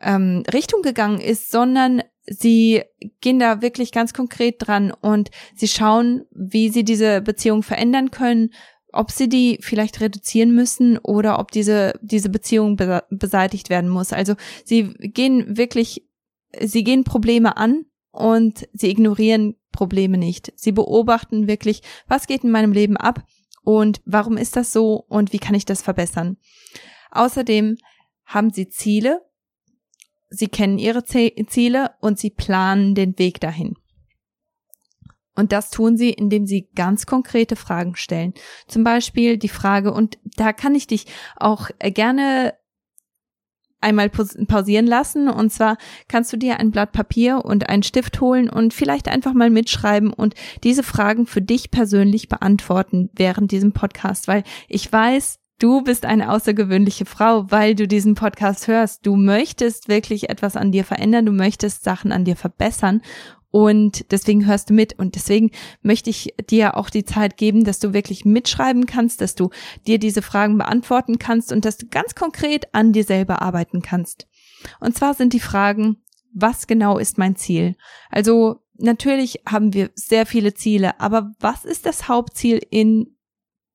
ähm, 0.00 0.44
Richtung 0.52 0.82
gegangen 0.82 1.20
ist, 1.20 1.50
sondern 1.50 2.02
sie 2.26 2.82
gehen 3.20 3.38
da 3.38 3.62
wirklich 3.62 3.92
ganz 3.92 4.14
konkret 4.14 4.56
dran 4.58 4.92
und 4.92 5.30
sie 5.54 5.68
schauen, 5.68 6.24
wie 6.30 6.70
sie 6.70 6.84
diese 6.84 7.20
Beziehung 7.20 7.62
verändern 7.62 8.10
können, 8.10 8.50
ob 8.92 9.10
sie 9.10 9.28
die 9.28 9.58
vielleicht 9.60 10.00
reduzieren 10.00 10.54
müssen 10.54 10.98
oder 10.98 11.38
ob 11.38 11.50
diese, 11.50 11.98
diese 12.00 12.30
Beziehung 12.30 12.76
be 12.76 13.02
beseitigt 13.10 13.68
werden 13.68 13.90
muss. 13.90 14.12
Also 14.12 14.34
sie 14.64 14.94
gehen 14.94 15.56
wirklich, 15.56 16.06
sie 16.60 16.84
gehen 16.84 17.04
Probleme 17.04 17.56
an 17.56 17.86
und 18.10 18.68
sie 18.72 18.90
ignorieren 18.90 19.56
Probleme 19.72 20.18
nicht. 20.18 20.52
Sie 20.56 20.72
beobachten 20.72 21.48
wirklich, 21.48 21.82
was 22.06 22.26
geht 22.26 22.44
in 22.44 22.50
meinem 22.50 22.72
Leben 22.72 22.96
ab 22.96 23.24
und 23.62 24.00
warum 24.04 24.36
ist 24.36 24.56
das 24.56 24.72
so 24.72 25.04
und 25.08 25.32
wie 25.32 25.38
kann 25.38 25.54
ich 25.54 25.64
das 25.64 25.82
verbessern. 25.82 26.36
Außerdem 27.10 27.76
haben 28.24 28.50
sie 28.50 28.68
Ziele, 28.68 29.20
sie 30.28 30.48
kennen 30.48 30.78
ihre 30.78 31.04
Ziele 31.04 31.90
und 32.00 32.18
sie 32.18 32.30
planen 32.30 32.94
den 32.94 33.18
Weg 33.18 33.40
dahin. 33.40 33.74
Und 35.36 35.50
das 35.50 35.70
tun 35.70 35.96
sie, 35.96 36.10
indem 36.10 36.46
sie 36.46 36.68
ganz 36.74 37.06
konkrete 37.06 37.56
Fragen 37.56 37.96
stellen. 37.96 38.34
Zum 38.68 38.84
Beispiel 38.84 39.36
die 39.36 39.48
Frage, 39.48 39.92
und 39.92 40.18
da 40.36 40.52
kann 40.52 40.76
ich 40.76 40.86
dich 40.86 41.06
auch 41.36 41.70
gerne 41.80 42.54
einmal 43.84 44.10
pausieren 44.10 44.86
lassen. 44.86 45.28
Und 45.28 45.52
zwar 45.52 45.76
kannst 46.08 46.32
du 46.32 46.36
dir 46.36 46.58
ein 46.58 46.72
Blatt 46.72 46.92
Papier 46.92 47.44
und 47.44 47.68
einen 47.68 47.84
Stift 47.84 48.20
holen 48.20 48.50
und 48.50 48.74
vielleicht 48.74 49.08
einfach 49.08 49.34
mal 49.34 49.50
mitschreiben 49.50 50.12
und 50.12 50.34
diese 50.64 50.82
Fragen 50.82 51.26
für 51.26 51.42
dich 51.42 51.70
persönlich 51.70 52.28
beantworten 52.28 53.10
während 53.14 53.52
diesem 53.52 53.72
Podcast, 53.72 54.26
weil 54.26 54.42
ich 54.68 54.90
weiß, 54.90 55.38
Du 55.60 55.82
bist 55.82 56.04
eine 56.04 56.32
außergewöhnliche 56.32 57.04
Frau, 57.04 57.48
weil 57.48 57.76
du 57.76 57.86
diesen 57.86 58.16
Podcast 58.16 58.66
hörst. 58.66 59.06
Du 59.06 59.14
möchtest 59.14 59.88
wirklich 59.88 60.28
etwas 60.28 60.56
an 60.56 60.72
dir 60.72 60.84
verändern, 60.84 61.26
du 61.26 61.32
möchtest 61.32 61.84
Sachen 61.84 62.10
an 62.10 62.24
dir 62.24 62.34
verbessern 62.34 63.02
und 63.54 64.10
deswegen 64.10 64.46
hörst 64.46 64.70
du 64.70 64.74
mit. 64.74 64.98
Und 64.98 65.14
deswegen 65.14 65.52
möchte 65.80 66.10
ich 66.10 66.34
dir 66.50 66.76
auch 66.76 66.90
die 66.90 67.04
Zeit 67.04 67.36
geben, 67.36 67.62
dass 67.62 67.78
du 67.78 67.92
wirklich 67.92 68.24
mitschreiben 68.24 68.84
kannst, 68.84 69.20
dass 69.20 69.36
du 69.36 69.50
dir 69.86 70.00
diese 70.00 70.22
Fragen 70.22 70.58
beantworten 70.58 71.20
kannst 71.20 71.52
und 71.52 71.64
dass 71.64 71.76
du 71.76 71.86
ganz 71.86 72.16
konkret 72.16 72.74
an 72.74 72.92
dir 72.92 73.04
selber 73.04 73.42
arbeiten 73.42 73.80
kannst. 73.80 74.26
Und 74.80 74.96
zwar 74.96 75.14
sind 75.14 75.34
die 75.34 75.40
Fragen, 75.40 75.98
was 76.32 76.66
genau 76.66 76.98
ist 76.98 77.16
mein 77.16 77.36
Ziel? 77.36 77.76
Also 78.10 78.56
natürlich 78.76 79.42
haben 79.46 79.72
wir 79.72 79.92
sehr 79.94 80.26
viele 80.26 80.54
Ziele, 80.54 80.98
aber 80.98 81.30
was 81.38 81.64
ist 81.64 81.86
das 81.86 82.08
Hauptziel 82.08 82.60
in 82.70 83.16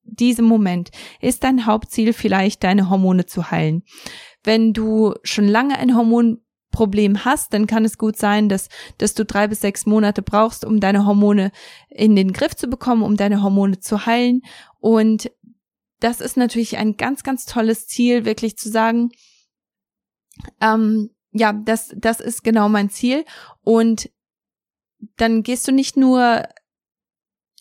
diesem 0.02 0.44
Moment? 0.44 0.90
Ist 1.22 1.42
dein 1.42 1.64
Hauptziel 1.64 2.12
vielleicht 2.12 2.64
deine 2.64 2.90
Hormone 2.90 3.24
zu 3.24 3.50
heilen? 3.50 3.84
Wenn 4.44 4.74
du 4.74 5.14
schon 5.22 5.48
lange 5.48 5.78
ein 5.78 5.96
Hormon 5.96 6.42
Problem 6.70 7.24
hast, 7.24 7.52
dann 7.52 7.66
kann 7.66 7.84
es 7.84 7.98
gut 7.98 8.16
sein, 8.16 8.48
dass, 8.48 8.68
dass 8.98 9.14
du 9.14 9.24
drei 9.24 9.48
bis 9.48 9.60
sechs 9.60 9.86
Monate 9.86 10.22
brauchst, 10.22 10.64
um 10.64 10.80
deine 10.80 11.06
Hormone 11.06 11.50
in 11.88 12.16
den 12.16 12.32
Griff 12.32 12.54
zu 12.54 12.68
bekommen, 12.68 13.02
um 13.02 13.16
deine 13.16 13.42
Hormone 13.42 13.80
zu 13.80 14.06
heilen. 14.06 14.42
Und 14.78 15.30
das 15.98 16.20
ist 16.20 16.36
natürlich 16.36 16.78
ein 16.78 16.96
ganz, 16.96 17.22
ganz 17.22 17.44
tolles 17.44 17.86
Ziel, 17.86 18.24
wirklich 18.24 18.56
zu 18.56 18.70
sagen, 18.70 19.10
ähm, 20.60 21.10
ja, 21.32 21.52
das, 21.52 21.94
das 21.96 22.20
ist 22.20 22.42
genau 22.42 22.68
mein 22.68 22.90
Ziel. 22.90 23.24
Und 23.62 24.10
dann 25.16 25.42
gehst 25.42 25.66
du 25.68 25.72
nicht 25.72 25.96
nur 25.96 26.44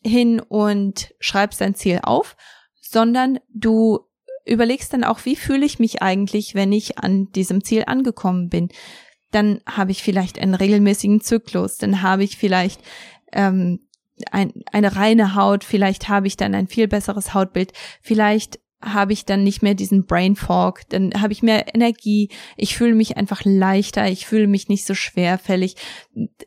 hin 0.04 0.40
und 0.40 1.14
schreibst 1.20 1.62
dein 1.62 1.76
Ziel 1.76 2.00
auf, 2.04 2.36
sondern 2.80 3.40
du 3.50 4.09
überlegst 4.50 4.94
dann 4.94 5.04
auch, 5.04 5.26
wie 5.26 5.36
fühle 5.36 5.66
ich 5.66 5.80
mich 5.80 6.02
eigentlich, 6.02 6.56
wenn 6.56 6.72
ich 6.72 7.00
an 7.00 7.32
diesem 7.32 7.64
Ziel 7.64 7.84
angekommen 7.88 8.50
bin. 8.50 8.70
Dann 9.32 9.62
habe 9.68 9.92
ich 9.92 10.02
vielleicht 10.02 10.40
einen 10.40 10.56
regelmäßigen 10.56 11.22
Zyklus, 11.22 11.78
dann 11.78 12.02
habe 12.02 12.24
ich 12.24 12.38
vielleicht 12.38 12.82
ähm, 13.32 13.80
ein, 14.32 14.54
eine 14.72 14.96
reine 14.96 15.36
Haut, 15.36 15.64
vielleicht 15.64 16.10
habe 16.10 16.28
ich 16.28 16.36
dann 16.36 16.56
ein 16.56 16.68
viel 16.68 16.88
besseres 16.88 17.34
Hautbild, 17.34 17.74
vielleicht 18.02 18.60
habe 18.82 19.14
ich 19.14 19.26
dann 19.26 19.44
nicht 19.44 19.62
mehr 19.62 19.76
diesen 19.76 20.06
Brain 20.06 20.36
Fog, 20.36 20.82
dann 20.90 21.12
habe 21.22 21.34
ich 21.34 21.44
mehr 21.44 21.76
Energie, 21.76 22.30
ich 22.56 22.78
fühle 22.78 22.96
mich 22.96 23.18
einfach 23.18 23.42
leichter, 23.44 24.08
ich 24.08 24.26
fühle 24.26 24.48
mich 24.48 24.70
nicht 24.70 24.86
so 24.86 24.96
schwerfällig. 24.96 25.76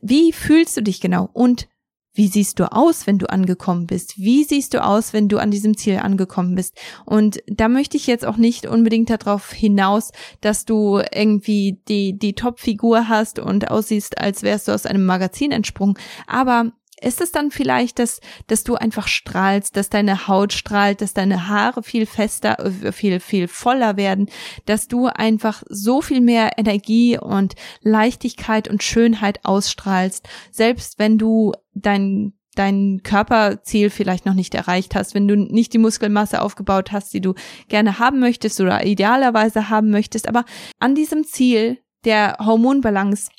Wie 0.01 0.33
fühlst 0.33 0.75
du 0.75 0.81
dich 0.81 0.99
genau? 0.99 1.29
Und 1.31 1.67
wie 2.13 2.27
siehst 2.27 2.59
du 2.59 2.71
aus, 2.71 3.07
wenn 3.07 3.17
du 3.17 3.29
angekommen 3.29 3.87
bist? 3.87 4.17
Wie 4.17 4.43
siehst 4.43 4.73
du 4.73 4.83
aus, 4.83 5.13
wenn 5.13 5.29
du 5.29 5.39
an 5.39 5.51
diesem 5.51 5.75
Ziel 5.75 5.97
angekommen 5.97 6.55
bist? 6.55 6.77
Und 7.05 7.39
da 7.47 7.67
möchte 7.67 7.97
ich 7.97 8.05
jetzt 8.05 8.25
auch 8.25 8.37
nicht 8.37 8.67
unbedingt 8.67 9.09
darauf 9.09 9.51
hinaus, 9.51 10.11
dass 10.39 10.65
du 10.65 11.01
irgendwie 11.13 11.79
die, 11.87 12.17
die 12.17 12.33
Top-Figur 12.33 13.07
hast 13.09 13.39
und 13.39 13.71
aussiehst, 13.71 14.19
als 14.19 14.43
wärst 14.43 14.67
du 14.67 14.73
aus 14.73 14.85
einem 14.85 15.05
Magazin 15.05 15.51
entsprungen. 15.51 15.95
Aber 16.27 16.71
ist 17.03 17.21
es 17.21 17.31
dann 17.31 17.51
vielleicht, 17.51 17.99
dass, 17.99 18.19
dass 18.47 18.63
du 18.63 18.75
einfach 18.75 19.07
strahlst, 19.07 19.75
dass 19.75 19.89
deine 19.89 20.27
Haut 20.27 20.53
strahlt, 20.53 21.01
dass 21.01 21.13
deine 21.13 21.47
Haare 21.47 21.83
viel 21.83 22.05
fester, 22.05 22.59
äh, 22.59 22.91
viel, 22.91 23.19
viel 23.19 23.47
voller 23.47 23.97
werden, 23.97 24.29
dass 24.65 24.87
du 24.87 25.07
einfach 25.07 25.63
so 25.69 26.01
viel 26.01 26.21
mehr 26.21 26.57
Energie 26.57 27.17
und 27.17 27.55
Leichtigkeit 27.81 28.67
und 28.67 28.83
Schönheit 28.83 29.39
ausstrahlst, 29.43 30.27
selbst 30.51 30.99
wenn 30.99 31.17
du 31.17 31.53
dein 31.73 32.33
dein 32.55 33.01
Körperziel 33.03 33.89
vielleicht 33.89 34.27
noch 34.27 34.35
nicht 34.35 34.53
erreicht 34.53 34.93
hast, 34.93 35.15
wenn 35.15 35.27
du 35.27 35.35
nicht 35.35 35.73
die 35.73 35.79
Muskelmasse 35.79 36.39
aufgebaut 36.39 36.91
hast, 36.91 37.11
die 37.13 37.21
du 37.21 37.33
gerne 37.67 37.97
haben 37.97 38.19
möchtest 38.19 38.61
oder 38.61 38.85
idealerweise 38.85 39.69
haben 39.69 39.89
möchtest, 39.89 40.27
aber 40.27 40.45
an 40.79 40.93
diesem 40.93 41.23
Ziel 41.23 41.79
der 42.05 42.37
Hormonbalance 42.39 43.29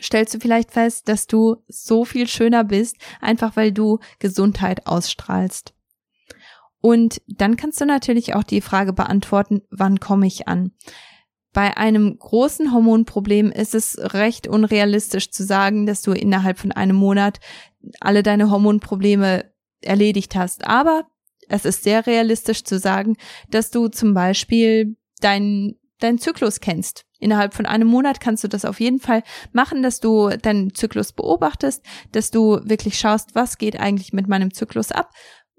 stellst 0.00 0.34
du 0.34 0.40
vielleicht 0.40 0.70
fest, 0.70 1.08
dass 1.08 1.26
du 1.26 1.56
so 1.68 2.04
viel 2.04 2.26
schöner 2.26 2.64
bist, 2.64 2.96
einfach 3.20 3.56
weil 3.56 3.72
du 3.72 3.98
Gesundheit 4.18 4.86
ausstrahlst. 4.86 5.74
Und 6.80 7.22
dann 7.26 7.56
kannst 7.56 7.80
du 7.80 7.86
natürlich 7.86 8.34
auch 8.34 8.42
die 8.42 8.60
Frage 8.60 8.92
beantworten, 8.92 9.62
wann 9.70 10.00
komme 10.00 10.26
ich 10.26 10.48
an? 10.48 10.72
Bei 11.54 11.76
einem 11.76 12.18
großen 12.18 12.72
Hormonproblem 12.72 13.50
ist 13.52 13.74
es 13.74 13.96
recht 14.12 14.48
unrealistisch 14.48 15.30
zu 15.30 15.44
sagen, 15.44 15.86
dass 15.86 16.02
du 16.02 16.12
innerhalb 16.12 16.58
von 16.58 16.72
einem 16.72 16.96
Monat 16.96 17.38
alle 18.00 18.22
deine 18.22 18.50
Hormonprobleme 18.50 19.50
erledigt 19.80 20.34
hast. 20.34 20.66
Aber 20.66 21.06
es 21.48 21.64
ist 21.64 21.84
sehr 21.84 22.06
realistisch 22.06 22.64
zu 22.64 22.78
sagen, 22.78 23.16
dass 23.48 23.70
du 23.70 23.88
zum 23.88 24.14
Beispiel 24.14 24.96
deinen 25.20 25.78
deinen 26.04 26.18
Zyklus 26.18 26.60
kennst. 26.60 27.04
Innerhalb 27.18 27.54
von 27.54 27.66
einem 27.66 27.88
Monat 27.88 28.20
kannst 28.20 28.44
du 28.44 28.48
das 28.48 28.64
auf 28.64 28.80
jeden 28.80 29.00
Fall 29.00 29.22
machen, 29.52 29.82
dass 29.82 29.98
du 29.98 30.28
deinen 30.28 30.74
Zyklus 30.74 31.12
beobachtest, 31.12 31.82
dass 32.12 32.30
du 32.30 32.60
wirklich 32.64 32.98
schaust, 32.98 33.34
was 33.34 33.58
geht 33.58 33.80
eigentlich 33.80 34.12
mit 34.12 34.28
meinem 34.28 34.52
Zyklus 34.52 34.92
ab, 34.92 35.10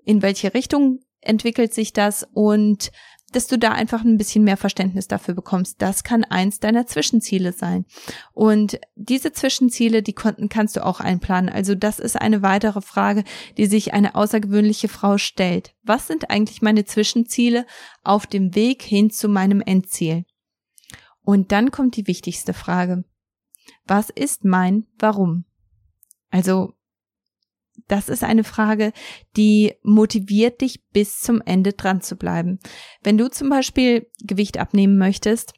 in 0.04 0.22
welche 0.22 0.54
Richtung 0.54 1.00
entwickelt 1.22 1.74
sich 1.74 1.92
das 1.92 2.28
und 2.34 2.92
dass 3.32 3.48
du 3.48 3.58
da 3.58 3.72
einfach 3.72 4.04
ein 4.04 4.18
bisschen 4.18 4.44
mehr 4.44 4.56
Verständnis 4.56 5.08
dafür 5.08 5.34
bekommst. 5.34 5.82
Das 5.82 6.04
kann 6.04 6.24
eins 6.24 6.60
deiner 6.60 6.86
Zwischenziele 6.86 7.52
sein. 7.52 7.86
Und 8.34 8.80
diese 8.96 9.34
Zwischenziele, 9.34 10.02
die 10.02 10.14
konnten, 10.14 10.48
kannst 10.48 10.78
du 10.78 10.86
auch 10.86 11.02
einplanen. 11.02 11.50
Also 11.50 11.76
das 11.76 12.00
ist 12.00 12.16
eine 12.16 12.44
weitere 12.44 12.82
Frage, 12.82 13.24
die 13.58 13.66
sich 13.66 13.94
eine 13.94 14.16
außergewöhnliche 14.16 14.88
Frau 14.88 15.18
stellt. 15.18 15.74
Was 15.84 16.08
sind 16.08 16.30
eigentlich 16.30 16.62
meine 16.62 16.86
Zwischenziele 16.86 17.66
auf 18.04 18.26
dem 18.26 18.56
Weg 18.56 18.84
hin 18.84 19.10
zu 19.10 19.28
meinem 19.28 19.62
Endziel? 19.62 20.24
Und 21.26 21.52
dann 21.52 21.72
kommt 21.72 21.98
die 21.98 22.08
wichtigste 22.08 22.54
Frage. 22.54 23.04
Was 23.86 24.10
ist 24.10 24.46
mein 24.46 24.86
Warum? 25.00 25.46
Also, 26.30 26.74
das 27.88 28.10
ist 28.10 28.24
eine 28.24 28.44
Frage, 28.44 28.94
die 29.36 29.74
motiviert 29.84 30.62
dich 30.62 30.84
bis 30.92 31.20
zum 31.20 31.42
Ende 31.42 31.74
dran 31.74 32.02
zu 32.02 32.16
bleiben. 32.16 32.60
Wenn 33.04 33.18
du 33.18 33.30
zum 33.30 33.50
Beispiel 33.50 34.10
Gewicht 34.24 34.58
abnehmen 34.58 34.98
möchtest, 34.98 35.54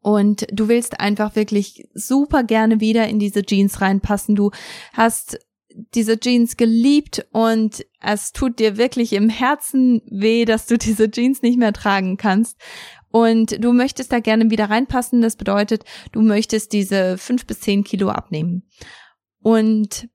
und 0.00 0.46
du 0.52 0.68
willst 0.68 1.00
einfach 1.00 1.36
wirklich 1.36 1.88
super 1.94 2.42
gerne 2.42 2.80
wieder 2.80 3.08
in 3.08 3.18
diese 3.18 3.42
Jeans 3.42 3.80
reinpassen. 3.80 4.34
Du 4.34 4.50
hast 4.92 5.38
diese 5.94 6.20
Jeans 6.20 6.56
geliebt 6.56 7.26
und 7.32 7.84
es 8.00 8.32
tut 8.32 8.58
dir 8.58 8.76
wirklich 8.76 9.12
im 9.12 9.28
Herzen 9.28 10.02
weh, 10.10 10.44
dass 10.44 10.66
du 10.66 10.78
diese 10.78 11.10
Jeans 11.10 11.42
nicht 11.42 11.58
mehr 11.58 11.72
tragen 11.72 12.16
kannst. 12.16 12.58
Und 13.14 13.62
du 13.62 13.72
möchtest 13.72 14.10
da 14.10 14.18
gerne 14.18 14.50
wieder 14.50 14.70
reinpassen. 14.70 15.22
Das 15.22 15.36
bedeutet, 15.36 15.84
du 16.10 16.20
möchtest 16.20 16.72
diese 16.72 17.16
fünf 17.16 17.46
bis 17.46 17.60
zehn 17.60 17.84
Kilo 17.84 18.08
abnehmen. 18.08 18.68
Und 19.40 20.08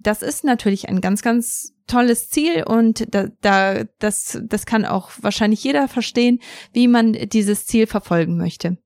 das 0.00 0.20
ist 0.20 0.42
natürlich 0.42 0.88
ein 0.88 1.00
ganz, 1.00 1.22
ganz 1.22 1.74
tolles 1.86 2.30
Ziel 2.30 2.64
und 2.64 3.14
da, 3.14 3.28
da, 3.40 3.84
das, 4.00 4.40
das 4.42 4.66
kann 4.66 4.84
auch 4.84 5.12
wahrscheinlich 5.20 5.62
jeder 5.62 5.86
verstehen, 5.86 6.40
wie 6.72 6.88
man 6.88 7.12
dieses 7.12 7.66
Ziel 7.66 7.86
verfolgen 7.86 8.36
möchte. 8.36 8.78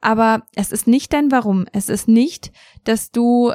Aber 0.00 0.46
es 0.54 0.70
ist 0.70 0.86
nicht 0.86 1.12
dein 1.14 1.32
Warum. 1.32 1.66
Es 1.72 1.88
ist 1.88 2.06
nicht, 2.06 2.52
dass 2.84 3.10
du 3.10 3.52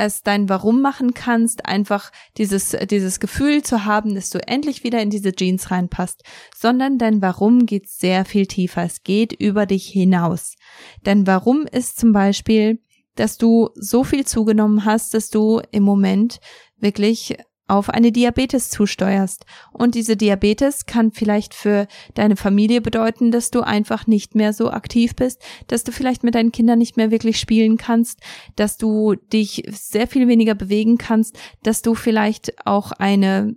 es 0.00 0.22
dein 0.22 0.48
Warum 0.48 0.80
machen 0.80 1.14
kannst, 1.14 1.66
einfach 1.66 2.10
dieses, 2.36 2.76
dieses 2.90 3.20
Gefühl 3.20 3.62
zu 3.62 3.84
haben, 3.84 4.14
dass 4.14 4.30
du 4.30 4.46
endlich 4.46 4.84
wieder 4.84 5.00
in 5.00 5.10
diese 5.10 5.32
Jeans 5.32 5.70
reinpasst, 5.70 6.22
sondern 6.56 6.98
dein 6.98 7.22
Warum 7.22 7.66
geht 7.66 7.88
sehr 7.88 8.24
viel 8.24 8.46
tiefer. 8.46 8.84
Es 8.84 9.02
geht 9.02 9.32
über 9.32 9.66
dich 9.66 9.86
hinaus. 9.86 10.54
Dein 11.02 11.26
Warum 11.26 11.66
ist 11.66 11.98
zum 11.98 12.12
Beispiel, 12.12 12.80
dass 13.14 13.36
du 13.36 13.70
so 13.74 14.04
viel 14.04 14.26
zugenommen 14.26 14.84
hast, 14.84 15.14
dass 15.14 15.30
du 15.30 15.60
im 15.72 15.82
Moment 15.82 16.40
wirklich 16.78 17.36
auf 17.70 17.88
eine 17.88 18.12
Diabetes 18.12 18.68
zusteuerst. 18.68 19.46
Und 19.72 19.94
diese 19.94 20.16
Diabetes 20.16 20.86
kann 20.86 21.12
vielleicht 21.12 21.54
für 21.54 21.86
deine 22.14 22.36
Familie 22.36 22.80
bedeuten, 22.80 23.30
dass 23.30 23.50
du 23.50 23.60
einfach 23.60 24.06
nicht 24.06 24.34
mehr 24.34 24.52
so 24.52 24.70
aktiv 24.70 25.14
bist, 25.14 25.40
dass 25.68 25.84
du 25.84 25.92
vielleicht 25.92 26.24
mit 26.24 26.34
deinen 26.34 26.52
Kindern 26.52 26.78
nicht 26.78 26.96
mehr 26.96 27.10
wirklich 27.10 27.38
spielen 27.38 27.76
kannst, 27.76 28.20
dass 28.56 28.76
du 28.76 29.14
dich 29.14 29.62
sehr 29.70 30.08
viel 30.08 30.26
weniger 30.26 30.54
bewegen 30.54 30.98
kannst, 30.98 31.38
dass 31.62 31.80
du 31.80 31.94
vielleicht 31.94 32.66
auch 32.66 32.92
eine 32.92 33.54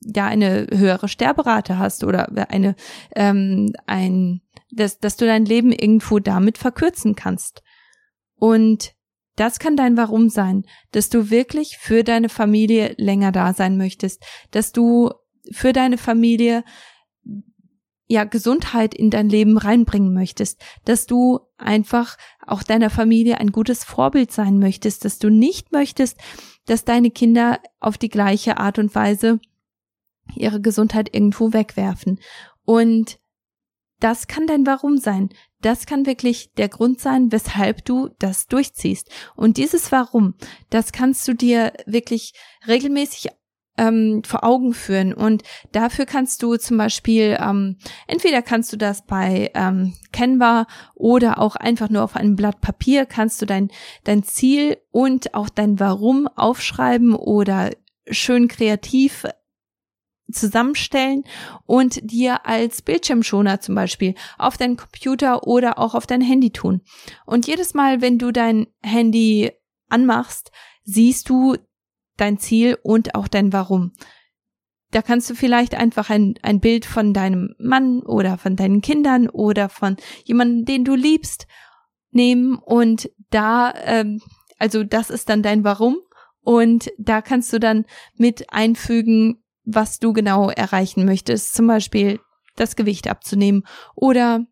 ja 0.00 0.26
eine 0.26 0.66
höhere 0.72 1.06
Sterberate 1.06 1.78
hast 1.78 2.02
oder 2.02 2.30
eine 2.50 2.74
ähm, 3.14 3.72
ein 3.86 4.40
dass 4.70 4.98
dass 4.98 5.16
du 5.16 5.26
dein 5.26 5.44
Leben 5.44 5.70
irgendwo 5.70 6.18
damit 6.18 6.58
verkürzen 6.58 7.14
kannst. 7.14 7.62
Und 8.36 8.94
das 9.42 9.58
kann 9.58 9.76
dein 9.76 9.96
Warum 9.96 10.28
sein, 10.28 10.66
dass 10.92 11.08
du 11.08 11.28
wirklich 11.28 11.76
für 11.76 12.04
deine 12.04 12.28
Familie 12.28 12.94
länger 12.96 13.32
da 13.32 13.52
sein 13.52 13.76
möchtest, 13.76 14.22
dass 14.52 14.70
du 14.70 15.10
für 15.50 15.72
deine 15.72 15.98
Familie 15.98 16.62
ja 18.06 18.22
Gesundheit 18.22 18.94
in 18.94 19.10
dein 19.10 19.28
Leben 19.28 19.58
reinbringen 19.58 20.14
möchtest, 20.14 20.62
dass 20.84 21.06
du 21.06 21.40
einfach 21.58 22.18
auch 22.46 22.62
deiner 22.62 22.88
Familie 22.88 23.38
ein 23.40 23.50
gutes 23.50 23.82
Vorbild 23.82 24.30
sein 24.30 24.60
möchtest, 24.60 25.04
dass 25.04 25.18
du 25.18 25.28
nicht 25.28 25.72
möchtest, 25.72 26.18
dass 26.66 26.84
deine 26.84 27.10
Kinder 27.10 27.58
auf 27.80 27.98
die 27.98 28.10
gleiche 28.10 28.58
Art 28.58 28.78
und 28.78 28.94
Weise 28.94 29.40
ihre 30.36 30.60
Gesundheit 30.60 31.12
irgendwo 31.12 31.52
wegwerfen. 31.52 32.20
Und 32.64 33.18
das 33.98 34.28
kann 34.28 34.46
dein 34.46 34.66
Warum 34.66 34.98
sein. 34.98 35.30
Das 35.62 35.86
kann 35.86 36.06
wirklich 36.06 36.52
der 36.54 36.68
Grund 36.68 37.00
sein, 37.00 37.32
weshalb 37.32 37.84
du 37.84 38.10
das 38.18 38.46
durchziehst. 38.46 39.10
Und 39.34 39.56
dieses 39.56 39.90
Warum, 39.92 40.34
das 40.70 40.92
kannst 40.92 41.26
du 41.26 41.34
dir 41.34 41.72
wirklich 41.86 42.34
regelmäßig 42.66 43.30
ähm, 43.78 44.22
vor 44.24 44.44
Augen 44.44 44.74
führen. 44.74 45.14
Und 45.14 45.42
dafür 45.72 46.04
kannst 46.04 46.42
du 46.42 46.56
zum 46.56 46.76
Beispiel, 46.76 47.38
ähm, 47.40 47.78
entweder 48.06 48.42
kannst 48.42 48.72
du 48.72 48.76
das 48.76 49.06
bei 49.06 49.50
ähm, 49.54 49.94
Canva 50.12 50.66
oder 50.94 51.38
auch 51.38 51.56
einfach 51.56 51.88
nur 51.88 52.02
auf 52.02 52.16
einem 52.16 52.36
Blatt 52.36 52.60
Papier, 52.60 53.06
kannst 53.06 53.40
du 53.40 53.46
dein, 53.46 53.70
dein 54.04 54.22
Ziel 54.22 54.76
und 54.90 55.34
auch 55.34 55.48
dein 55.48 55.80
Warum 55.80 56.28
aufschreiben 56.28 57.14
oder 57.14 57.70
schön 58.10 58.48
kreativ 58.48 59.24
zusammenstellen 60.32 61.24
und 61.66 62.00
dir 62.02 62.46
als 62.46 62.82
Bildschirmschoner 62.82 63.60
zum 63.60 63.74
Beispiel 63.74 64.14
auf 64.38 64.56
deinen 64.56 64.76
Computer 64.76 65.46
oder 65.46 65.78
auch 65.78 65.94
auf 65.94 66.06
dein 66.06 66.20
Handy 66.20 66.50
tun. 66.50 66.82
Und 67.26 67.46
jedes 67.46 67.74
Mal, 67.74 68.00
wenn 68.00 68.18
du 68.18 68.32
dein 68.32 68.66
Handy 68.82 69.52
anmachst, 69.88 70.50
siehst 70.84 71.28
du 71.28 71.56
dein 72.16 72.38
Ziel 72.38 72.78
und 72.82 73.14
auch 73.14 73.28
dein 73.28 73.52
Warum. 73.52 73.92
Da 74.90 75.00
kannst 75.00 75.30
du 75.30 75.34
vielleicht 75.34 75.74
einfach 75.74 76.10
ein, 76.10 76.34
ein 76.42 76.60
Bild 76.60 76.84
von 76.84 77.14
deinem 77.14 77.54
Mann 77.58 78.02
oder 78.02 78.36
von 78.36 78.56
deinen 78.56 78.82
Kindern 78.82 79.28
oder 79.28 79.68
von 79.68 79.96
jemandem, 80.24 80.66
den 80.66 80.84
du 80.84 80.94
liebst, 80.94 81.46
nehmen 82.12 82.56
und 82.56 83.10
da, 83.30 83.72
ähm, 83.84 84.20
also 84.58 84.84
das 84.84 85.10
ist 85.10 85.28
dann 85.28 85.42
dein 85.42 85.64
Warum 85.64 85.96
und 86.42 86.90
da 86.98 87.22
kannst 87.22 87.52
du 87.52 87.58
dann 87.58 87.86
mit 88.16 88.52
einfügen, 88.52 89.41
was 89.64 89.98
du 89.98 90.12
genau 90.12 90.50
erreichen 90.50 91.04
möchtest, 91.04 91.54
zum 91.54 91.66
Beispiel 91.66 92.20
das 92.56 92.76
Gewicht 92.76 93.08
abzunehmen 93.08 93.64
oder 93.94 94.44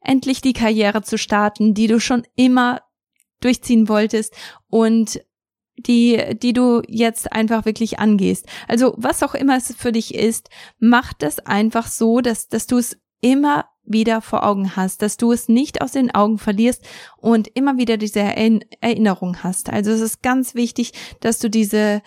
endlich 0.00 0.40
die 0.40 0.52
Karriere 0.52 1.02
zu 1.02 1.18
starten, 1.18 1.74
die 1.74 1.86
du 1.86 2.00
schon 2.00 2.26
immer 2.34 2.80
durchziehen 3.40 3.88
wolltest 3.88 4.34
und 4.68 5.20
die, 5.76 6.20
die 6.42 6.52
du 6.52 6.82
jetzt 6.88 7.32
einfach 7.32 7.64
wirklich 7.64 7.98
angehst. 7.98 8.46
Also 8.66 8.94
was 8.96 9.22
auch 9.22 9.34
immer 9.34 9.56
es 9.56 9.74
für 9.76 9.92
dich 9.92 10.14
ist, 10.14 10.50
mach 10.78 11.12
das 11.12 11.38
einfach 11.38 11.86
so, 11.86 12.20
dass, 12.20 12.48
dass 12.48 12.66
du 12.66 12.78
es 12.78 12.98
immer 13.20 13.66
wieder 13.84 14.20
vor 14.20 14.44
Augen 14.44 14.76
hast, 14.76 15.02
dass 15.02 15.16
du 15.16 15.32
es 15.32 15.48
nicht 15.48 15.80
aus 15.80 15.92
den 15.92 16.14
Augen 16.14 16.38
verlierst 16.38 16.84
und 17.16 17.48
immer 17.54 17.78
wieder 17.78 17.96
diese 17.96 18.20
Erinnerung 18.20 19.42
hast. 19.42 19.70
Also 19.70 19.90
es 19.90 20.00
ist 20.00 20.22
ganz 20.22 20.54
wichtig, 20.54 20.92
dass 21.20 21.38
du 21.38 21.48
diese 21.48 22.02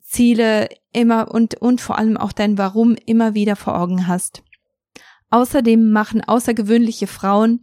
Ziele 0.00 0.68
immer 0.92 1.30
und, 1.30 1.54
und 1.54 1.80
vor 1.80 1.98
allem 1.98 2.16
auch 2.16 2.32
dein 2.32 2.58
Warum 2.58 2.96
immer 3.06 3.34
wieder 3.34 3.56
vor 3.56 3.78
Augen 3.78 4.06
hast. 4.06 4.42
Außerdem 5.30 5.90
machen 5.90 6.22
außergewöhnliche 6.22 7.06
Frauen 7.06 7.62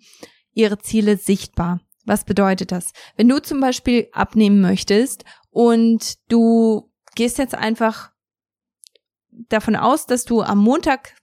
ihre 0.53 0.79
Ziele 0.79 1.17
sichtbar. 1.17 1.81
Was 2.05 2.24
bedeutet 2.24 2.72
das? 2.72 2.93
Wenn 3.17 3.27
du 3.27 3.41
zum 3.41 3.60
Beispiel 3.60 4.07
abnehmen 4.13 4.62
möchtest 4.62 5.25
und 5.50 6.15
du 6.29 6.89
gehst 7.15 7.38
jetzt 7.38 7.55
einfach 7.55 8.12
davon 9.50 9.75
aus, 9.75 10.05
dass 10.05 10.24
du 10.24 10.41
am 10.41 10.60
Montag 10.60 11.15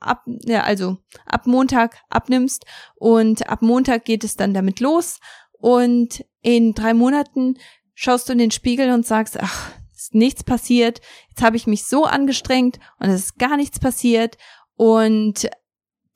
ab, 0.00 0.24
ja, 0.26 0.62
also 0.62 0.96
ab 1.26 1.46
Montag 1.46 1.98
abnimmst 2.08 2.64
und 2.96 3.48
ab 3.48 3.60
Montag 3.62 4.04
geht 4.04 4.24
es 4.24 4.36
dann 4.36 4.54
damit 4.54 4.80
los 4.80 5.20
und 5.52 6.24
in 6.40 6.72
drei 6.72 6.94
Monaten 6.94 7.58
schaust 7.94 8.28
du 8.28 8.32
in 8.32 8.38
den 8.38 8.50
Spiegel 8.50 8.90
und 8.92 9.06
sagst, 9.06 9.38
ach, 9.38 9.72
ist 10.10 10.14
nichts 10.14 10.44
passiert, 10.44 11.00
jetzt 11.28 11.42
habe 11.42 11.56
ich 11.56 11.66
mich 11.66 11.84
so 11.84 12.04
angestrengt 12.04 12.78
und 12.98 13.08
es 13.08 13.24
ist 13.24 13.38
gar 13.38 13.56
nichts 13.56 13.78
passiert. 13.78 14.36
Und 14.76 15.48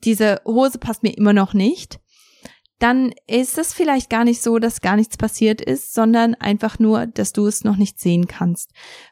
diese 0.03 0.41
Hose 0.45 0.77
passt 0.77 1.03
mir 1.03 1.15
immer 1.17 1.33
noch 1.33 1.53
nicht. 1.53 1.99
Dann 2.79 3.13
ist 3.25 3.57
es 3.57 3.73
vielleicht 3.73 4.09
gar 4.09 4.25
nicht 4.25 4.41
so, 4.41 4.59
dass 4.59 4.81
gar 4.81 4.97
nichts 4.97 5.15
passiert 5.15 5.61
ist, 5.61 5.93
sondern 5.93 6.35
einfach 6.35 6.77
nur, 6.77 7.07
dass 7.07 7.31
du 7.31 7.47
es 7.47 7.63
noch 7.63 7.77
nicht 7.77 7.99
sehen 8.01 8.27
kannst, 8.27 8.71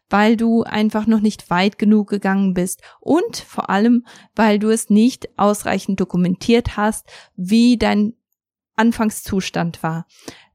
weil 0.09 0.35
du 0.35 0.63
einfach 0.63 1.07
noch 1.07 1.21
nicht 1.21 1.49
weit 1.49 1.77
genug 1.79 2.09
gegangen 2.09 2.53
bist 2.53 2.81
und 2.99 3.37
vor 3.37 3.69
allem, 3.69 4.05
weil 4.35 4.59
du 4.59 4.69
es 4.69 4.89
nicht 4.89 5.29
ausreichend 5.37 6.01
dokumentiert 6.01 6.75
hast, 6.75 7.07
wie 7.37 7.77
dein 7.77 8.13
Anfangszustand 8.75 9.81
war. 9.81 10.07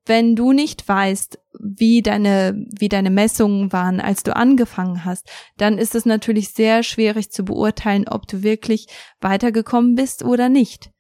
Wenn 0.09 0.35
du 0.35 0.53
nicht 0.53 0.89
weißt, 0.89 1.39
wie 1.61 2.03
deine, 2.03 2.67
wie 2.79 2.89
deine 2.89 3.11
Messungen 3.11 3.73
waren, 3.73 4.01
als 4.01 4.23
du 4.23 4.35
angefangen 4.35 5.05
hast, 5.05 5.29
dann 5.59 5.77
ist 5.77 5.95
es 5.95 6.07
natürlich 6.07 6.51
sehr 6.51 6.83
schwierig 6.83 7.31
zu 7.31 7.45
beurteilen, 7.45 8.09
ob 8.09 8.27
du 8.27 8.43
wirklich 8.43 8.87
weitergekommen 9.21 9.95
bist 9.95 10.25
oder 10.25 10.49
nicht. 10.49 10.91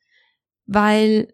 Weil 0.66 1.32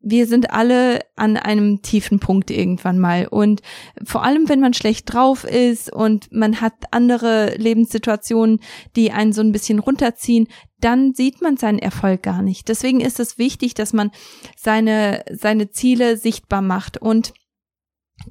wir 0.00 0.26
sind 0.26 0.50
alle 0.50 1.00
an 1.16 1.36
einem 1.36 1.82
tiefen 1.82 2.20
Punkt 2.20 2.50
irgendwann 2.50 2.98
mal. 2.98 3.26
Und 3.26 3.62
vor 4.04 4.24
allem, 4.24 4.48
wenn 4.48 4.60
man 4.60 4.72
schlecht 4.72 5.12
drauf 5.12 5.44
ist 5.44 5.92
und 5.92 6.32
man 6.32 6.60
hat 6.60 6.74
andere 6.92 7.56
Lebenssituationen, 7.56 8.60
die 8.94 9.10
einen 9.10 9.32
so 9.32 9.40
ein 9.40 9.52
bisschen 9.52 9.80
runterziehen, 9.80 10.46
dann 10.80 11.14
sieht 11.14 11.42
man 11.42 11.56
seinen 11.56 11.80
Erfolg 11.80 12.22
gar 12.22 12.42
nicht. 12.42 12.68
Deswegen 12.68 13.00
ist 13.00 13.18
es 13.18 13.38
wichtig, 13.38 13.74
dass 13.74 13.92
man 13.92 14.12
seine, 14.56 15.24
seine 15.32 15.70
Ziele 15.70 16.16
sichtbar 16.16 16.62
macht 16.62 16.98
und 16.98 17.32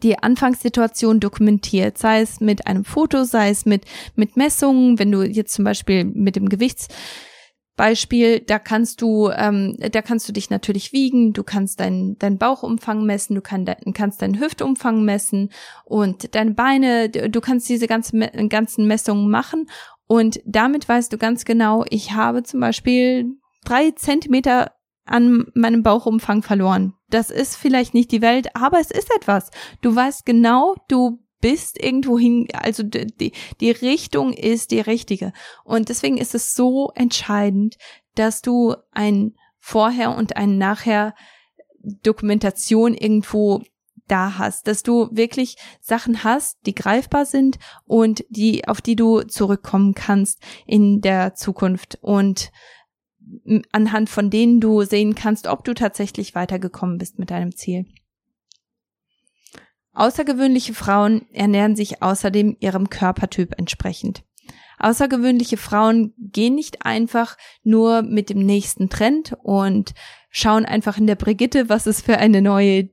die 0.04 0.20
Anfangssituation 0.20 1.20
dokumentiert, 1.20 1.98
sei 1.98 2.22
es 2.22 2.40
mit 2.40 2.68
einem 2.68 2.86
Foto, 2.86 3.24
sei 3.24 3.50
es 3.50 3.66
mit, 3.66 3.86
mit 4.16 4.38
Messungen, 4.38 5.00
wenn 5.00 5.12
du 5.12 5.24
jetzt 5.24 5.54
zum 5.54 5.66
Beispiel 5.66 6.04
mit 6.04 6.36
dem 6.36 6.50
Gewichts, 6.50 6.88
Beispiel, 7.78 8.42
da 8.42 8.60
kannst 8.60 9.02
du, 9.02 9.30
ähm, 9.30 9.78
da 9.80 10.02
kannst 10.02 10.28
du 10.28 10.34
dich 10.34 10.50
natürlich 10.50 10.92
wiegen, 10.92 11.32
du 11.32 11.44
kannst 11.44 11.80
deinen 11.80 12.18
dein 12.18 12.38
Bauchumfang 12.38 13.06
messen, 13.06 13.36
du 13.36 13.42
kann, 13.42 13.66
kannst 13.94 14.22
deinen 14.22 14.40
Hüftumfang 14.40 15.06
messen 15.06 15.52
und 15.86 16.36
deine 16.36 16.52
Beine, 16.52 17.10
du 17.10 17.40
kannst 17.40 17.70
diese 17.70 17.88
ganzen, 17.88 18.20
ganzen 18.50 18.88
Messungen 18.88 19.30
machen 19.30 19.70
und 20.08 20.42
damit 20.46 20.90
weißt 20.90 21.14
du 21.14 21.18
ganz 21.18 21.46
genau, 21.46 21.86
ich 21.90 22.14
habe 22.14 22.44
zum 22.44 22.60
Beispiel 22.60 23.26
drei 23.64 23.92
Zentimeter 23.92 24.72
an 25.06 25.46
meinem 25.54 25.84
Bauchumfang 25.84 26.42
verloren. 26.42 26.94
Das 27.10 27.30
ist 27.30 27.56
vielleicht 27.56 27.94
nicht 27.94 28.12
die 28.12 28.22
Welt, 28.22 28.56
aber 28.56 28.80
es 28.80 28.92
ist 28.92 29.10
etwas. 29.16 29.52
Du 29.82 29.96
weißt 29.96 30.26
genau, 30.26 30.76
du 30.90 31.20
bist 31.40 31.82
irgendwo 31.82 32.18
hin, 32.18 32.48
also 32.54 32.84
die, 32.84 33.32
die 33.60 33.72
Richtung 33.72 34.34
ist 34.34 34.72
die 34.72 34.80
richtige. 34.80 35.34
Und 35.64 35.90
deswegen 35.90 36.18
ist 36.18 36.36
es 36.36 36.56
so 36.56 36.92
entscheidend, 36.96 37.78
dass 38.16 38.42
du 38.42 38.76
ein 38.92 39.36
Vorher 39.60 40.16
und 40.16 40.38
ein 40.38 40.58
Nachher 40.58 41.14
Dokumentation 42.04 42.94
irgendwo 42.94 43.62
da 44.08 44.38
hast, 44.38 44.68
dass 44.68 44.84
du 44.84 45.10
wirklich 45.12 45.58
Sachen 45.82 46.24
hast, 46.24 46.58
die 46.66 46.74
greifbar 46.74 47.26
sind 47.26 47.58
und 47.86 48.24
die, 48.30 48.68
auf 48.68 48.82
die 48.82 48.96
du 48.96 49.22
zurückkommen 49.22 49.94
kannst 49.94 50.42
in 50.66 51.02
der 51.02 51.36
Zukunft 51.36 52.00
und 52.02 52.52
anhand 53.72 54.10
von 54.10 54.30
denen 54.30 54.62
du 54.62 54.84
sehen 54.84 55.16
kannst, 55.16 55.48
ob 55.48 55.66
du 55.66 55.74
tatsächlich 55.74 56.36
weitergekommen 56.36 56.98
bist 56.98 57.20
mit 57.20 57.30
deinem 57.30 57.56
Ziel. 57.56 57.86
Außergewöhnliche 59.98 60.76
Frauen 60.76 61.26
ernähren 61.34 61.76
sich 61.76 62.04
außerdem 62.04 62.58
ihrem 62.60 62.92
Körpertyp 62.92 63.56
entsprechend. 63.58 64.24
Außergewöhnliche 64.78 65.58
Frauen 65.58 66.14
gehen 66.20 66.54
nicht 66.54 66.86
einfach 66.86 67.36
nur 67.64 68.04
mit 68.04 68.30
dem 68.30 68.46
nächsten 68.46 68.90
Trend 68.92 69.36
und 69.42 69.96
schauen 70.30 70.66
einfach 70.66 71.00
in 71.00 71.08
der 71.08 71.16
Brigitte, 71.16 71.68
was 71.68 71.88
es 71.88 72.02
für 72.02 72.20
eine 72.20 72.44
neue, 72.44 72.90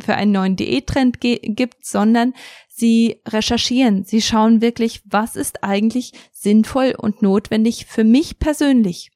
für 0.00 0.14
einen 0.14 0.32
neuen 0.32 0.56
Diättrend 0.56 1.20
gibt, 1.20 1.86
sondern 1.86 2.34
sie 2.68 3.22
recherchieren. 3.28 4.02
Sie 4.04 4.20
schauen 4.20 4.60
wirklich, 4.60 5.02
was 5.04 5.36
ist 5.36 5.62
eigentlich 5.62 6.14
sinnvoll 6.32 6.96
und 6.98 7.22
notwendig 7.22 7.86
für 7.86 8.02
mich 8.02 8.40
persönlich. 8.40 9.12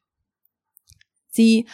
Sie 1.27 1.67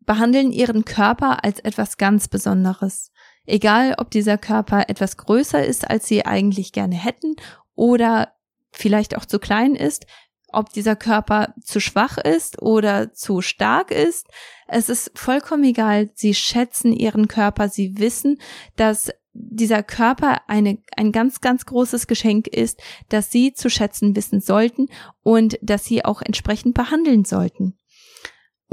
behandeln 0.00 0.50
ihren 0.50 0.84
Körper 0.84 1.44
als 1.44 1.60
etwas 1.60 1.96
ganz 1.96 2.26
Besonderes. 2.26 3.12
Egal, 3.46 3.94
ob 3.98 4.10
dieser 4.10 4.38
Körper 4.38 4.88
etwas 4.88 5.16
größer 5.16 5.64
ist, 5.64 5.88
als 5.88 6.06
sie 6.06 6.24
eigentlich 6.24 6.72
gerne 6.72 6.96
hätten 6.96 7.36
oder 7.74 8.32
vielleicht 8.72 9.16
auch 9.16 9.24
zu 9.24 9.38
klein 9.38 9.74
ist, 9.74 10.06
ob 10.54 10.72
dieser 10.72 10.96
Körper 10.96 11.52
zu 11.62 11.80
schwach 11.80 12.16
ist 12.16 12.62
oder 12.62 13.12
zu 13.12 13.42
stark 13.42 13.90
ist. 13.90 14.28
Es 14.68 14.88
ist 14.88 15.10
vollkommen 15.14 15.64
egal. 15.64 16.10
Sie 16.14 16.34
schätzen 16.34 16.92
ihren 16.92 17.28
Körper. 17.28 17.68
Sie 17.68 17.98
wissen, 17.98 18.38
dass 18.76 19.10
dieser 19.32 19.82
Körper 19.82 20.42
eine, 20.48 20.78
ein 20.96 21.10
ganz, 21.10 21.40
ganz 21.40 21.66
großes 21.66 22.06
Geschenk 22.06 22.46
ist, 22.46 22.80
das 23.08 23.32
sie 23.32 23.52
zu 23.52 23.68
schätzen 23.68 24.14
wissen 24.14 24.40
sollten 24.40 24.88
und 25.22 25.58
dass 25.60 25.84
sie 25.84 26.04
auch 26.04 26.22
entsprechend 26.22 26.74
behandeln 26.74 27.24
sollten. 27.24 27.76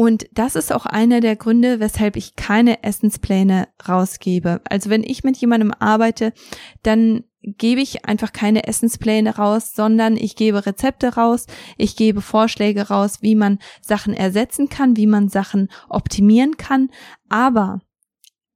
Und 0.02 0.28
das 0.32 0.56
ist 0.56 0.74
auch 0.74 0.88
einer 0.88 1.20
der 1.20 1.36
Gründe, 1.36 1.80
weshalb 1.80 2.16
ich 2.16 2.36
keine 2.36 2.84
Essenspläne 2.84 3.68
rausgebe. 3.88 4.60
Also 4.68 4.90
wenn 4.90 5.04
ich 5.04 5.24
mit 5.24 5.38
jemandem 5.38 5.72
arbeite, 5.78 6.34
dann 6.82 7.24
gebe 7.44 7.82
ich 7.82 8.04
einfach 8.06 8.34
keine 8.34 8.68
Essenspläne 8.68 9.36
raus, 9.36 9.74
sondern 9.76 10.18
ich 10.18 10.36
gebe 10.36 10.66
Rezepte 10.66 11.14
raus, 11.14 11.46
ich 11.78 11.96
gebe 11.96 12.22
Vorschläge 12.22 12.88
raus, 12.88 13.20
wie 13.22 13.36
man 13.36 13.60
Sachen 13.80 14.16
ersetzen 14.16 14.70
kann, 14.70 14.98
wie 14.98 15.06
man 15.06 15.30
Sachen 15.30 15.70
optimieren 15.88 16.58
kann. 16.58 16.90
Aber 17.30 17.80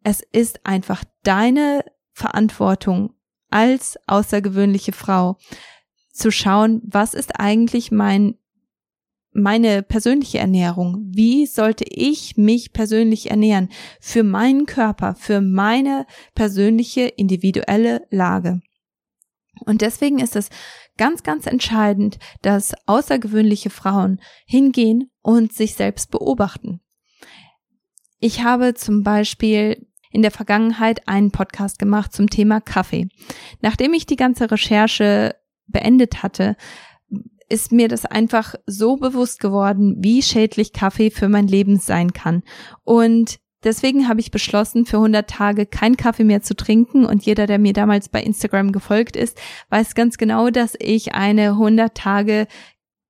es 0.03 0.23
ist 0.31 0.65
einfach 0.65 1.03
deine 1.21 1.85
Verantwortung 2.11 3.13
als 3.51 3.99
außergewöhnliche 4.07 4.93
Frau 4.93 5.37
zu 6.11 6.31
schauen, 6.31 6.81
was 6.87 7.13
ist 7.13 7.39
eigentlich 7.39 7.91
mein 7.91 8.33
meine 9.35 9.83
persönliche 9.83 10.39
Ernährung. 10.39 11.03
Wie 11.13 11.45
sollte 11.45 11.83
ich 11.87 12.37
mich 12.37 12.73
persönlich 12.73 13.29
ernähren? 13.29 13.69
Für 13.99 14.23
meinen 14.23 14.65
Körper, 14.65 15.15
für 15.15 15.41
meine 15.41 16.07
persönliche 16.33 17.01
individuelle 17.01 18.07
Lage. 18.09 18.61
Und 19.65 19.81
deswegen 19.81 20.19
ist 20.19 20.35
es 20.35 20.49
ganz, 20.97 21.23
ganz 21.23 21.47
entscheidend, 21.47 22.17
dass 22.41 22.73
außergewöhnliche 22.87 23.69
Frauen 23.69 24.21
hingehen 24.45 25.11
und 25.21 25.53
sich 25.53 25.75
selbst 25.75 26.11
beobachten. 26.11 26.81
Ich 28.19 28.43
habe 28.43 28.73
zum 28.73 29.03
Beispiel 29.03 29.87
in 30.11 30.21
der 30.21 30.31
Vergangenheit 30.31 31.07
einen 31.07 31.31
Podcast 31.31 31.77
gemacht 31.77 32.13
zum 32.13 32.29
Thema 32.29 32.61
Kaffee. 32.61 33.09
Nachdem 33.61 33.93
ich 33.93 34.05
die 34.05 34.15
ganze 34.15 34.49
Recherche 34.49 35.35
beendet 35.67 36.23
hatte, 36.23 36.55
ist 37.49 37.71
mir 37.71 37.87
das 37.87 38.05
einfach 38.05 38.55
so 38.65 38.97
bewusst 38.97 39.39
geworden, 39.39 39.97
wie 39.99 40.21
schädlich 40.21 40.73
Kaffee 40.73 41.11
für 41.11 41.29
mein 41.29 41.47
Leben 41.47 41.77
sein 41.77 42.13
kann. 42.13 42.43
Und 42.83 43.39
deswegen 43.63 44.07
habe 44.07 44.19
ich 44.19 44.31
beschlossen, 44.31 44.85
für 44.85 44.97
100 44.97 45.29
Tage 45.29 45.65
kein 45.65 45.97
Kaffee 45.97 46.23
mehr 46.23 46.41
zu 46.41 46.55
trinken. 46.55 47.05
Und 47.05 47.25
jeder, 47.25 47.47
der 47.47 47.59
mir 47.59 47.73
damals 47.73 48.09
bei 48.09 48.21
Instagram 48.21 48.71
gefolgt 48.71 49.15
ist, 49.15 49.37
weiß 49.69 49.95
ganz 49.95 50.17
genau, 50.17 50.49
dass 50.49 50.75
ich 50.79 51.13
eine 51.13 51.49
100 51.51 51.95
Tage 51.95 52.47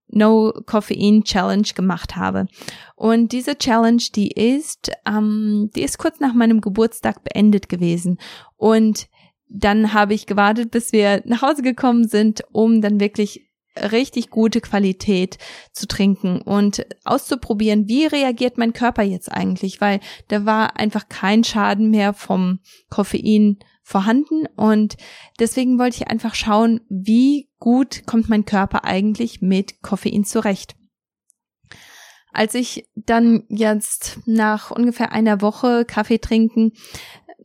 No 0.07 0.53
Koffein 0.65 1.23
Challenge 1.23 1.67
gemacht 1.75 2.15
habe. 2.15 2.47
Und 2.95 3.31
diese 3.31 3.57
Challenge, 3.57 4.03
die 4.15 4.29
ist, 4.29 4.91
ähm, 5.05 5.71
die 5.75 5.81
ist 5.81 5.97
kurz 5.97 6.19
nach 6.19 6.33
meinem 6.33 6.61
Geburtstag 6.61 7.23
beendet 7.23 7.69
gewesen. 7.69 8.19
Und 8.55 9.07
dann 9.47 9.93
habe 9.93 10.13
ich 10.13 10.25
gewartet, 10.25 10.71
bis 10.71 10.91
wir 10.91 11.21
nach 11.25 11.41
Hause 11.41 11.61
gekommen 11.61 12.07
sind, 12.07 12.43
um 12.51 12.81
dann 12.81 12.99
wirklich 12.99 13.47
richtig 13.77 14.29
gute 14.29 14.61
Qualität 14.61 15.37
zu 15.71 15.87
trinken 15.87 16.41
und 16.41 16.85
auszuprobieren, 17.03 17.87
wie 17.87 18.05
reagiert 18.05 18.57
mein 18.57 18.73
Körper 18.73 19.03
jetzt 19.03 19.31
eigentlich, 19.31 19.81
weil 19.81 19.99
da 20.27 20.45
war 20.45 20.77
einfach 20.77 21.09
kein 21.09 21.43
Schaden 21.43 21.89
mehr 21.89 22.13
vom 22.13 22.59
Koffein 22.89 23.57
vorhanden 23.83 24.47
und 24.55 24.97
deswegen 25.39 25.77
wollte 25.77 25.97
ich 25.97 26.07
einfach 26.07 26.33
schauen, 26.33 26.81
wie 26.89 27.49
gut 27.59 28.07
kommt 28.07 28.29
mein 28.29 28.45
Körper 28.45 28.83
eigentlich 28.83 29.41
mit 29.41 29.81
Koffein 29.81 30.23
zurecht. 30.23 30.75
Als 32.35 32.53
ich 32.53 32.87
dann 32.95 33.43
jetzt 33.47 34.19
nach 34.25 34.69
ungefähr 34.69 35.11
einer 35.13 35.41
Woche 35.41 35.85
Kaffee 35.85 36.19
trinken 36.19 36.73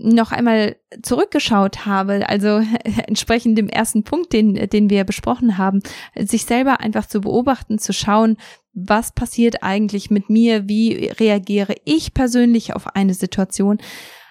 noch 0.03 0.33
einmal 0.33 0.77
zurückgeschaut 1.03 1.87
habe, 1.87 2.29
also 2.29 2.63
entsprechend 3.07 3.57
dem 3.59 3.69
ersten 3.69 4.03
Punkt, 4.03 4.33
den, 4.33 4.55
den 4.55 4.91
wir 4.91 5.05
besprochen 5.05 5.59
haben, 5.59 5.81
sich 6.17 6.45
selber 6.45 6.81
einfach 6.81 7.07
zu 7.07 7.21
beobachten, 7.21 7.79
zu 7.79 7.93
schauen, 7.93 8.37
was 8.73 9.13
passiert 9.13 9.63
eigentlich 9.63 10.11
mit 10.11 10.31
mir, 10.31 10.69
wie 10.69 11.13
reagiere 11.19 11.75
ich 11.85 12.15
persönlich 12.15 12.75
auf 12.75 12.95
eine 12.97 13.15
Situation, 13.15 13.79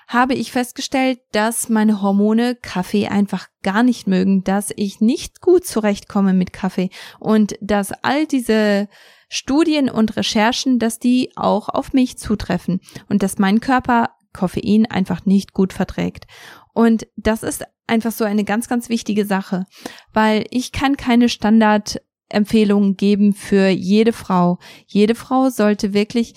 habe 0.09 0.33
ich 0.33 0.51
festgestellt, 0.51 1.19
dass 1.31 1.69
meine 1.69 2.01
Hormone 2.01 2.55
Kaffee 2.55 3.07
einfach 3.07 3.47
gar 3.61 3.83
nicht 3.83 4.07
mögen, 4.07 4.43
dass 4.43 4.73
ich 4.75 5.01
nicht 5.01 5.39
gut 5.39 5.65
zurechtkomme 5.65 6.33
mit 6.33 6.51
Kaffee 6.51 6.89
und 7.19 7.55
dass 7.61 7.91
all 8.01 8.25
diese 8.25 8.89
Studien 9.29 9.87
und 9.87 10.17
Recherchen, 10.17 10.79
dass 10.79 10.97
die 10.97 11.31
auch 11.35 11.69
auf 11.69 11.93
mich 11.93 12.17
zutreffen 12.17 12.81
und 13.07 13.21
dass 13.21 13.37
mein 13.37 13.59
Körper 13.59 14.09
Koffein 14.33 14.87
einfach 14.87 15.27
nicht 15.27 15.53
gut 15.53 15.73
verträgt. 15.73 16.25
Und 16.73 17.05
das 17.15 17.43
ist 17.43 17.63
einfach 17.85 18.11
so 18.11 18.23
eine 18.25 18.43
ganz, 18.43 18.67
ganz 18.67 18.89
wichtige 18.89 19.25
Sache, 19.25 19.67
weil 20.11 20.45
ich 20.49 20.71
kann 20.71 20.97
keine 20.97 21.29
Standardempfehlungen 21.29 22.95
geben 22.95 23.33
für 23.33 23.67
jede 23.67 24.13
Frau. 24.13 24.57
Jede 24.87 25.13
Frau 25.13 25.49
sollte 25.49 25.93
wirklich 25.93 26.33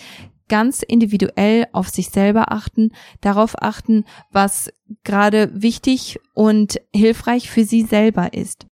ganz 0.52 0.82
individuell 0.82 1.66
auf 1.72 1.88
sich 1.88 2.10
selber 2.10 2.52
achten, 2.52 2.92
darauf 3.22 3.62
achten, 3.62 4.04
was 4.32 4.70
gerade 5.02 5.50
wichtig 5.62 6.20
und 6.34 6.78
hilfreich 6.94 7.50
für 7.50 7.64
sie 7.64 7.80
selber 7.80 8.34
ist. 8.34 8.66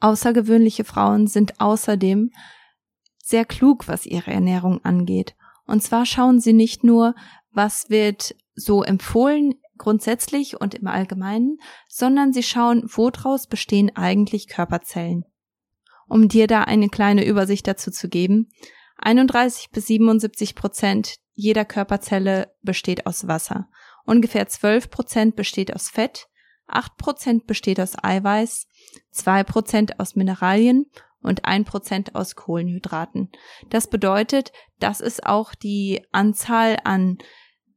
Außergewöhnliche 0.00 0.84
Frauen 0.84 1.26
sind 1.26 1.60
außerdem 1.60 2.30
sehr 3.22 3.44
klug, 3.44 3.86
was 3.86 4.06
ihre 4.06 4.30
Ernährung 4.30 4.82
angeht. 4.82 5.36
Und 5.66 5.82
zwar 5.82 6.06
schauen 6.06 6.40
sie 6.40 6.54
nicht 6.54 6.84
nur, 6.84 7.14
was 7.52 7.90
wird 7.90 8.34
so 8.54 8.82
empfohlen 8.82 9.56
grundsätzlich 9.76 10.58
und 10.58 10.74
im 10.74 10.86
Allgemeinen, 10.86 11.58
sondern 11.86 12.32
sie 12.32 12.42
schauen, 12.42 12.82
woraus 12.86 13.46
bestehen 13.46 13.94
eigentlich 13.94 14.48
Körperzellen. 14.48 15.26
Um 16.08 16.28
dir 16.28 16.46
da 16.46 16.62
eine 16.62 16.88
kleine 16.88 17.26
Übersicht 17.26 17.66
dazu 17.66 17.90
zu 17.90 18.08
geben, 18.08 18.48
31 19.04 19.70
bis 19.70 19.86
77 19.86 20.54
Prozent 20.54 21.16
jeder 21.34 21.64
Körperzelle 21.64 22.54
besteht 22.62 23.06
aus 23.06 23.26
Wasser, 23.28 23.68
ungefähr 24.04 24.48
12 24.48 24.90
Prozent 24.90 25.36
besteht 25.36 25.74
aus 25.74 25.90
Fett, 25.90 26.26
8 26.66 26.96
Prozent 26.96 27.46
besteht 27.46 27.80
aus 27.80 27.92
Eiweiß, 28.02 28.66
2 29.10 29.44
Prozent 29.44 30.00
aus 30.00 30.16
Mineralien 30.16 30.86
und 31.22 31.44
ein 31.44 31.64
Prozent 31.64 32.14
aus 32.14 32.34
Kohlenhydraten. 32.36 33.30
Das 33.70 33.88
bedeutet, 33.88 34.52
das 34.78 35.00
ist 35.00 35.26
auch 35.26 35.54
die 35.54 36.04
Anzahl 36.12 36.78
an, 36.84 37.18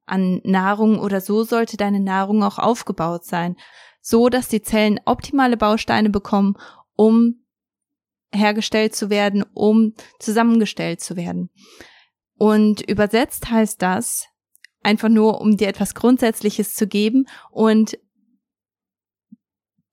an 0.05 0.41
Nahrung 0.43 0.99
oder 0.99 1.19
so 1.19 1.43
sollte 1.43 1.77
deine 1.77 1.99
Nahrung 1.99 2.43
auch 2.43 2.59
aufgebaut 2.59 3.25
sein, 3.25 3.55
so 4.01 4.29
dass 4.29 4.47
die 4.47 4.61
Zellen 4.61 4.99
optimale 5.05 5.57
Bausteine 5.57 6.09
bekommen, 6.09 6.55
um 6.95 7.43
hergestellt 8.33 8.95
zu 8.95 9.09
werden, 9.09 9.43
um 9.53 9.93
zusammengestellt 10.19 11.01
zu 11.01 11.15
werden. 11.15 11.49
Und 12.37 12.81
übersetzt 12.81 13.49
heißt 13.49 13.81
das, 13.81 14.27
einfach 14.83 15.09
nur, 15.09 15.41
um 15.41 15.57
dir 15.57 15.67
etwas 15.67 15.95
Grundsätzliches 15.95 16.75
zu 16.75 16.87
geben 16.87 17.27
und 17.51 17.97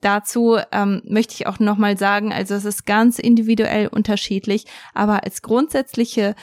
Dazu 0.04 0.58
ähm, 0.70 1.00
möchte 1.06 1.32
ich 1.32 1.46
auch 1.46 1.58
nochmal 1.60 1.96
sagen, 1.96 2.30
also 2.30 2.54
es 2.54 2.66
ist 2.66 2.84
ganz 2.84 3.18
individuell 3.18 3.86
unterschiedlich, 3.86 4.66
aber 4.92 5.24
als 5.24 5.40
grundsätzliche 5.40 6.34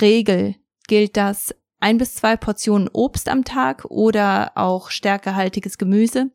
Regel 0.00 0.56
gilt 0.88 1.16
das 1.16 1.54
ein 1.78 1.96
bis 1.96 2.16
zwei 2.16 2.36
Portionen 2.36 2.88
Obst 2.92 3.28
am 3.28 3.44
Tag 3.44 3.84
oder 3.84 4.50
auch 4.56 4.90
stärkehaltiges 4.90 5.78
Gemüse, 5.78 6.32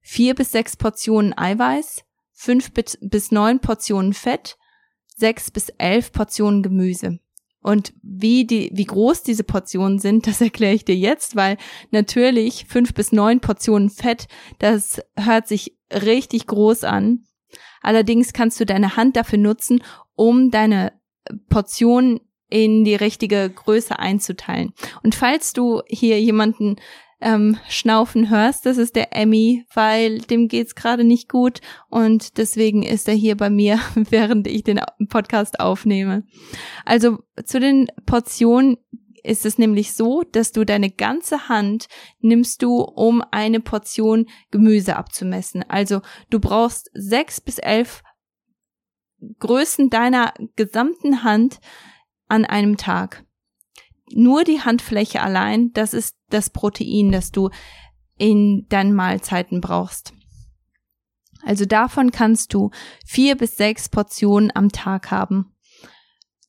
vier 0.00 0.34
bis 0.34 0.50
sechs 0.50 0.76
Portionen 0.76 1.32
Eiweiß, 1.38 2.02
fünf 2.40 2.72
bis 2.72 3.30
neun 3.30 3.60
Portionen 3.60 4.14
Fett, 4.14 4.56
sechs 5.14 5.50
bis 5.50 5.68
elf 5.76 6.10
Portionen 6.10 6.62
Gemüse. 6.62 7.18
Und 7.62 7.92
wie 8.02 8.46
die, 8.46 8.70
wie 8.72 8.86
groß 8.86 9.22
diese 9.22 9.44
Portionen 9.44 9.98
sind, 9.98 10.26
das 10.26 10.40
erkläre 10.40 10.72
ich 10.72 10.86
dir 10.86 10.96
jetzt, 10.96 11.36
weil 11.36 11.58
natürlich 11.90 12.64
fünf 12.64 12.94
bis 12.94 13.12
neun 13.12 13.40
Portionen 13.40 13.90
Fett, 13.90 14.26
das 14.58 15.02
hört 15.16 15.48
sich 15.48 15.76
richtig 15.92 16.46
groß 16.46 16.84
an. 16.84 17.26
Allerdings 17.82 18.32
kannst 18.32 18.58
du 18.58 18.64
deine 18.64 18.96
Hand 18.96 19.16
dafür 19.16 19.38
nutzen, 19.38 19.82
um 20.14 20.50
deine 20.50 20.94
Portion 21.50 22.20
in 22.48 22.84
die 22.84 22.94
richtige 22.94 23.50
Größe 23.50 23.98
einzuteilen. 23.98 24.72
Und 25.02 25.14
falls 25.14 25.52
du 25.52 25.82
hier 25.88 26.18
jemanden 26.18 26.76
ähm, 27.20 27.58
schnaufen 27.68 28.30
hörst, 28.30 28.66
das 28.66 28.78
ist 28.78 28.96
der 28.96 29.14
Emmy, 29.14 29.64
weil 29.74 30.18
dem 30.18 30.48
geht's 30.48 30.74
gerade 30.74 31.04
nicht 31.04 31.28
gut 31.28 31.60
und 31.88 32.38
deswegen 32.38 32.82
ist 32.82 33.08
er 33.08 33.14
hier 33.14 33.36
bei 33.36 33.50
mir, 33.50 33.78
während 33.94 34.46
ich 34.46 34.64
den 34.64 34.80
Podcast 35.08 35.60
aufnehme. 35.60 36.24
Also 36.84 37.18
zu 37.44 37.60
den 37.60 37.88
Portionen 38.06 38.76
ist 39.22 39.44
es 39.44 39.58
nämlich 39.58 39.92
so, 39.92 40.22
dass 40.22 40.52
du 40.52 40.64
deine 40.64 40.90
ganze 40.90 41.48
Hand 41.48 41.88
nimmst 42.20 42.62
du, 42.62 42.80
um 42.80 43.22
eine 43.30 43.60
Portion 43.60 44.26
Gemüse 44.50 44.96
abzumessen. 44.96 45.62
Also 45.68 46.00
du 46.30 46.40
brauchst 46.40 46.90
sechs 46.94 47.40
bis 47.40 47.58
elf 47.58 48.02
Größen 49.38 49.90
deiner 49.90 50.32
gesamten 50.56 51.22
Hand 51.22 51.60
an 52.28 52.46
einem 52.46 52.78
Tag 52.78 53.24
nur 54.14 54.44
die 54.44 54.60
Handfläche 54.60 55.22
allein, 55.22 55.72
das 55.72 55.94
ist 55.94 56.16
das 56.28 56.50
Protein, 56.50 57.12
das 57.12 57.30
du 57.30 57.50
in 58.18 58.66
deinen 58.68 58.94
Mahlzeiten 58.94 59.60
brauchst. 59.60 60.12
Also 61.42 61.64
davon 61.64 62.10
kannst 62.10 62.52
du 62.52 62.70
vier 63.06 63.36
bis 63.36 63.56
sechs 63.56 63.88
Portionen 63.88 64.52
am 64.54 64.70
Tag 64.70 65.10
haben. 65.10 65.54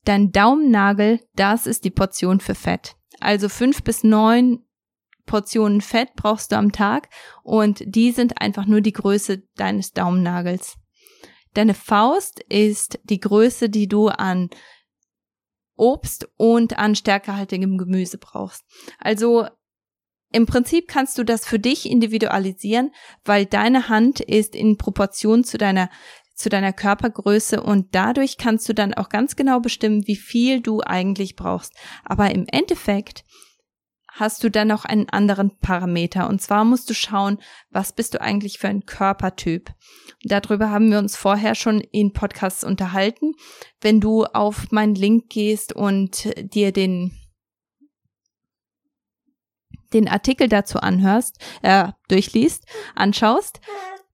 Dein 0.03 0.31
Daumennagel, 0.31 1.21
das 1.35 1.67
ist 1.67 1.85
die 1.85 1.91
Portion 1.91 2.39
für 2.39 2.55
Fett. 2.55 2.95
Also 3.19 3.49
fünf 3.49 3.83
bis 3.83 4.03
neun 4.03 4.65
Portionen 5.25 5.81
Fett 5.81 6.09
brauchst 6.15 6.51
du 6.51 6.57
am 6.57 6.71
Tag 6.71 7.09
und 7.43 7.83
die 7.85 8.11
sind 8.11 8.41
einfach 8.41 8.65
nur 8.65 8.81
die 8.81 8.91
Größe 8.91 9.43
deines 9.55 9.93
Daumennagels. 9.93 10.77
Deine 11.53 11.73
Faust 11.73 12.39
ist 12.49 12.99
die 13.03 13.19
Größe, 13.19 13.69
die 13.69 13.87
du 13.87 14.07
an 14.07 14.49
Obst 15.81 16.29
und 16.37 16.77
an 16.77 16.95
stärkehaltigem 16.95 17.77
Gemüse 17.79 18.19
brauchst. 18.19 18.63
Also 18.99 19.47
im 20.31 20.45
Prinzip 20.45 20.87
kannst 20.87 21.17
du 21.17 21.23
das 21.23 21.45
für 21.45 21.59
dich 21.59 21.89
individualisieren, 21.89 22.91
weil 23.25 23.47
deine 23.47 23.89
Hand 23.89 24.19
ist 24.19 24.55
in 24.55 24.77
Proportion 24.77 25.43
zu 25.43 25.57
deiner 25.57 25.89
zu 26.33 26.49
deiner 26.49 26.73
Körpergröße 26.73 27.61
und 27.61 27.93
dadurch 27.93 28.37
kannst 28.37 28.67
du 28.67 28.73
dann 28.73 28.95
auch 28.95 29.09
ganz 29.09 29.35
genau 29.35 29.59
bestimmen, 29.59 30.07
wie 30.07 30.15
viel 30.15 30.61
du 30.61 30.81
eigentlich 30.81 31.35
brauchst. 31.35 31.73
Aber 32.03 32.31
im 32.31 32.45
Endeffekt 32.47 33.23
hast 34.11 34.43
du 34.43 34.51
dann 34.51 34.67
noch 34.67 34.85
einen 34.85 35.09
anderen 35.09 35.57
Parameter. 35.57 36.27
Und 36.29 36.41
zwar 36.41 36.65
musst 36.65 36.89
du 36.89 36.93
schauen, 36.93 37.39
was 37.69 37.93
bist 37.93 38.13
du 38.13 38.21
eigentlich 38.21 38.59
für 38.59 38.67
ein 38.67 38.85
Körpertyp. 38.85 39.71
Darüber 40.23 40.69
haben 40.69 40.91
wir 40.91 40.99
uns 40.99 41.15
vorher 41.15 41.55
schon 41.55 41.79
in 41.79 42.13
Podcasts 42.13 42.63
unterhalten. 42.63 43.33
Wenn 43.79 43.99
du 43.99 44.25
auf 44.25 44.71
meinen 44.71 44.95
Link 44.95 45.29
gehst 45.29 45.73
und 45.73 46.29
dir 46.53 46.71
den 46.71 47.17
den 49.93 50.07
Artikel 50.07 50.47
dazu 50.47 50.79
anhörst, 50.79 51.37
äh, 51.63 51.89
durchliest, 52.07 52.65
anschaust, 52.95 53.59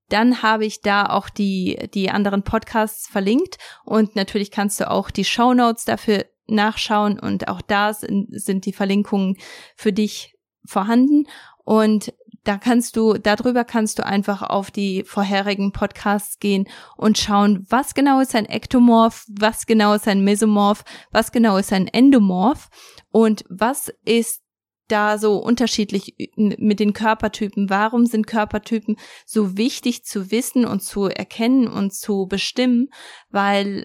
dann 0.10 0.42
habe 0.42 0.66
ich 0.66 0.82
da 0.82 1.06
auch 1.06 1.30
die, 1.30 1.90
die 1.94 2.10
anderen 2.10 2.44
Podcasts 2.44 3.08
verlinkt 3.08 3.58
und 3.84 4.16
natürlich 4.16 4.52
kannst 4.52 4.80
du 4.80 4.90
auch 4.90 5.12
die 5.12 5.26
Show 5.26 5.54
Notes 5.54 5.86
dafür 5.86 6.26
nachschauen 6.48 7.20
und 7.20 7.48
auch 7.48 7.62
da 7.62 7.94
sind, 7.94 8.28
sind 8.32 8.66
die 8.66 8.74
Verlinkungen 8.74 9.38
für 9.76 9.94
dich 9.94 10.36
vorhanden 10.66 11.26
und 11.64 12.14
da 12.48 12.58
kannst 12.58 12.96
du, 12.96 13.16
darüber 13.16 13.66
kannst 13.66 14.00
du 14.00 14.06
einfach 14.06 14.42
auf 14.42 14.72
die 14.72 15.04
vorherigen 15.04 15.74
Podcasts 15.74 16.40
gehen 16.40 16.70
und 16.96 17.18
schauen, 17.18 17.66
was 17.70 17.94
genau 17.94 18.22
ist 18.22 18.36
ein 18.36 18.46
Ektomorph, 18.46 19.26
was 19.28 19.66
genau 19.66 19.94
ist 19.94 20.08
ein 20.08 20.24
Mesomorph, 20.24 20.86
was 21.12 21.34
genau 21.34 21.58
ist 21.58 21.74
ein 21.74 21.88
Endomorph 21.88 22.70
und 23.12 23.44
was 23.50 23.92
ist 24.06 24.44
da 24.88 25.18
so 25.18 25.38
unterschiedlich 25.38 26.16
mit 26.38 26.80
den 26.80 26.94
Körpertypen? 26.94 27.70
Warum 27.70 28.06
sind 28.06 28.28
Körpertypen 28.28 28.96
so 29.26 29.58
wichtig 29.58 30.06
zu 30.06 30.32
wissen 30.32 30.66
und 30.66 30.82
zu 30.82 31.08
erkennen 31.08 31.68
und 31.68 31.94
zu 31.94 32.28
bestimmen? 32.28 32.88
Weil 33.30 33.84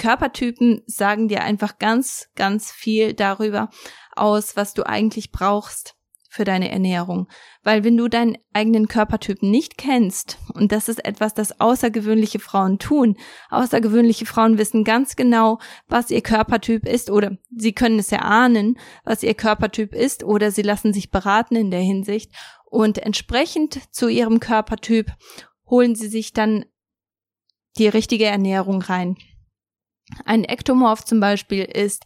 Körpertypen 0.00 0.82
sagen 0.86 1.28
dir 1.28 1.44
einfach 1.44 1.78
ganz, 1.78 2.30
ganz 2.34 2.72
viel 2.72 3.12
darüber 3.12 3.68
aus, 4.16 4.56
was 4.56 4.72
du 4.72 4.86
eigentlich 4.86 5.30
brauchst 5.30 5.94
für 6.30 6.44
deine 6.44 6.70
Ernährung. 6.70 7.28
Weil 7.64 7.84
wenn 7.84 7.98
du 7.98 8.08
deinen 8.08 8.38
eigenen 8.54 8.88
Körpertypen 8.88 9.50
nicht 9.50 9.76
kennst, 9.76 10.38
und 10.54 10.72
das 10.72 10.88
ist 10.88 11.04
etwas, 11.04 11.34
das 11.34 11.60
außergewöhnliche 11.60 12.38
Frauen 12.38 12.78
tun, 12.78 13.16
außergewöhnliche 13.50 14.24
Frauen 14.24 14.56
wissen 14.56 14.84
ganz 14.84 15.16
genau, 15.16 15.58
was 15.86 16.10
ihr 16.10 16.22
Körpertyp 16.22 16.86
ist, 16.86 17.10
oder 17.10 17.36
sie 17.54 17.72
können 17.72 17.98
es 17.98 18.10
erahnen, 18.10 18.78
was 19.04 19.22
ihr 19.22 19.34
Körpertyp 19.34 19.94
ist, 19.94 20.24
oder 20.24 20.50
sie 20.50 20.62
lassen 20.62 20.94
sich 20.94 21.10
beraten 21.10 21.56
in 21.56 21.70
der 21.70 21.80
Hinsicht, 21.80 22.32
und 22.64 22.98
entsprechend 22.98 23.92
zu 23.92 24.08
ihrem 24.08 24.40
Körpertyp 24.40 25.12
holen 25.68 25.94
sie 25.94 26.08
sich 26.08 26.32
dann 26.32 26.64
die 27.76 27.88
richtige 27.88 28.26
Ernährung 28.26 28.80
rein. 28.80 29.16
Ein 30.24 30.44
Ektomorph 30.44 31.04
zum 31.04 31.20
Beispiel 31.20 31.64
ist 31.64 32.04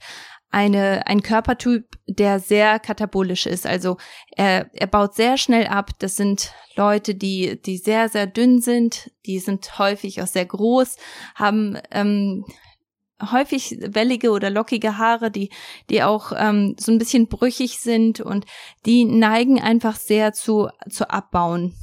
eine, 0.51 1.07
ein 1.09 1.23
Körpertyp, 1.23 1.99
der 2.07 2.39
sehr 2.39 2.79
katabolisch 2.79 3.45
ist. 3.47 3.67
Also 3.67 3.97
er, 4.37 4.71
er 4.73 4.87
baut 4.87 5.15
sehr 5.15 5.37
schnell 5.37 5.67
ab. 5.67 5.91
Das 5.99 6.17
sind 6.17 6.53
Leute, 6.77 7.17
die, 7.17 7.61
die 7.61 7.77
sehr, 7.77 8.09
sehr 8.09 8.29
dünn 8.29 8.61
sind, 8.61 9.11
die 9.27 9.41
sind 9.41 9.79
häufig 9.79 10.23
auch 10.23 10.29
sehr 10.29 10.47
groß, 10.47 10.97
haben 11.35 11.77
ähm, 11.91 12.45
häufig 13.33 13.79
wellige 13.81 14.31
oder 14.31 14.49
lockige 14.49 14.97
Haare, 14.97 15.33
die, 15.33 15.51
die 15.91 16.05
auch 16.05 16.31
ähm, 16.37 16.77
so 16.79 16.93
ein 16.93 16.99
bisschen 16.99 17.27
brüchig 17.27 17.81
sind 17.81 18.21
und 18.21 18.45
die 18.87 19.05
neigen 19.05 19.61
einfach 19.61 19.97
sehr 19.97 20.33
zu, 20.33 20.69
zu 20.89 21.11
abbauen 21.11 21.75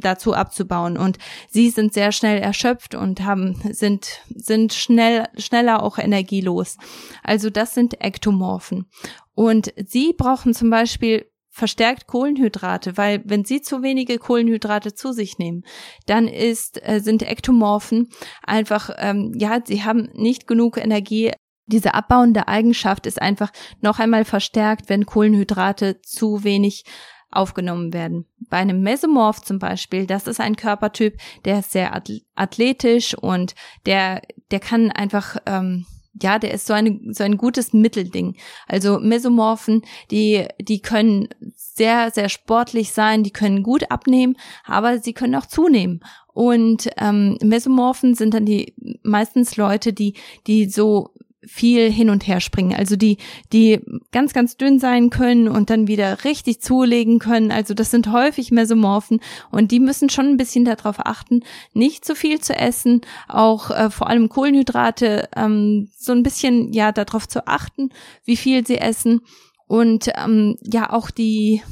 dazu 0.00 0.34
abzubauen. 0.34 0.96
Und 0.96 1.18
sie 1.48 1.70
sind 1.70 1.92
sehr 1.92 2.12
schnell 2.12 2.40
erschöpft 2.40 2.94
und 2.94 3.22
haben 3.22 3.60
sind 3.72 4.20
sind 4.34 4.72
schnell 4.72 5.26
schneller 5.36 5.82
auch 5.82 5.98
energielos. 5.98 6.76
Also 7.22 7.50
das 7.50 7.74
sind 7.74 8.02
Ektomorphen. 8.02 8.86
Und 9.34 9.72
sie 9.86 10.12
brauchen 10.16 10.54
zum 10.54 10.70
Beispiel 10.70 11.26
verstärkt 11.50 12.06
Kohlenhydrate, 12.06 12.96
weil 12.96 13.22
wenn 13.24 13.44
sie 13.44 13.60
zu 13.60 13.82
wenige 13.82 14.18
Kohlenhydrate 14.18 14.94
zu 14.94 15.12
sich 15.12 15.38
nehmen, 15.38 15.64
dann 16.06 16.28
ist 16.28 16.80
äh, 16.86 17.00
sind 17.00 17.22
Ektomorphen 17.22 18.08
einfach 18.42 18.90
ähm, 18.98 19.32
ja 19.36 19.60
sie 19.64 19.84
haben 19.84 20.08
nicht 20.14 20.46
genug 20.46 20.76
Energie. 20.76 21.32
Diese 21.66 21.94
abbauende 21.94 22.48
Eigenschaft 22.48 23.06
ist 23.06 23.20
einfach 23.20 23.52
noch 23.80 23.98
einmal 23.98 24.24
verstärkt, 24.24 24.88
wenn 24.88 25.06
Kohlenhydrate 25.06 26.00
zu 26.02 26.42
wenig 26.42 26.84
aufgenommen 27.30 27.92
werden. 27.92 28.26
Bei 28.48 28.58
einem 28.58 28.82
Mesomorph 28.82 29.42
zum 29.42 29.58
Beispiel, 29.58 30.06
das 30.06 30.26
ist 30.26 30.40
ein 30.40 30.56
Körpertyp, 30.56 31.16
der 31.44 31.60
ist 31.60 31.72
sehr 31.72 32.00
athletisch 32.34 33.14
und 33.14 33.54
der, 33.86 34.22
der 34.50 34.60
kann 34.60 34.90
einfach, 34.90 35.36
ähm, 35.46 35.86
ja, 36.20 36.38
der 36.38 36.52
ist 36.52 36.66
so, 36.66 36.72
eine, 36.72 36.98
so 37.12 37.22
ein 37.22 37.36
gutes 37.36 37.72
Mittelding. 37.72 38.36
Also 38.66 38.98
Mesomorphen, 38.98 39.82
die, 40.10 40.46
die 40.60 40.82
können 40.82 41.28
sehr, 41.54 42.10
sehr 42.10 42.28
sportlich 42.28 42.92
sein, 42.92 43.22
die 43.22 43.30
können 43.30 43.62
gut 43.62 43.90
abnehmen, 43.90 44.36
aber 44.64 44.98
sie 44.98 45.12
können 45.12 45.36
auch 45.36 45.46
zunehmen. 45.46 46.00
Und 46.32 46.90
ähm, 46.98 47.38
Mesomorphen 47.42 48.14
sind 48.14 48.34
dann 48.34 48.44
die 48.44 48.74
meistens 49.02 49.56
Leute, 49.56 49.92
die, 49.92 50.14
die 50.46 50.66
so 50.66 51.14
viel 51.46 51.90
hin 51.90 52.10
und 52.10 52.26
her 52.26 52.40
springen. 52.40 52.74
Also 52.74 52.96
die, 52.96 53.16
die 53.52 53.80
ganz, 54.12 54.32
ganz 54.32 54.56
dünn 54.56 54.78
sein 54.78 55.10
können 55.10 55.48
und 55.48 55.70
dann 55.70 55.88
wieder 55.88 56.24
richtig 56.24 56.60
zulegen 56.60 57.18
können. 57.18 57.50
Also 57.50 57.72
das 57.72 57.90
sind 57.90 58.12
häufig 58.12 58.50
Mesomorphen 58.50 59.20
und 59.50 59.70
die 59.70 59.80
müssen 59.80 60.10
schon 60.10 60.26
ein 60.26 60.36
bisschen 60.36 60.64
darauf 60.64 60.96
achten, 60.98 61.40
nicht 61.72 62.04
zu 62.04 62.14
viel 62.14 62.40
zu 62.40 62.54
essen, 62.54 63.00
auch 63.28 63.70
äh, 63.70 63.90
vor 63.90 64.08
allem 64.08 64.28
Kohlenhydrate, 64.28 65.28
ähm, 65.34 65.88
so 65.96 66.12
ein 66.12 66.22
bisschen 66.22 66.72
ja 66.72 66.92
darauf 66.92 67.26
zu 67.26 67.46
achten, 67.46 67.90
wie 68.24 68.36
viel 68.36 68.66
sie 68.66 68.78
essen 68.78 69.20
und 69.66 70.10
ähm, 70.16 70.56
ja 70.62 70.92
auch 70.92 71.10
die 71.10 71.62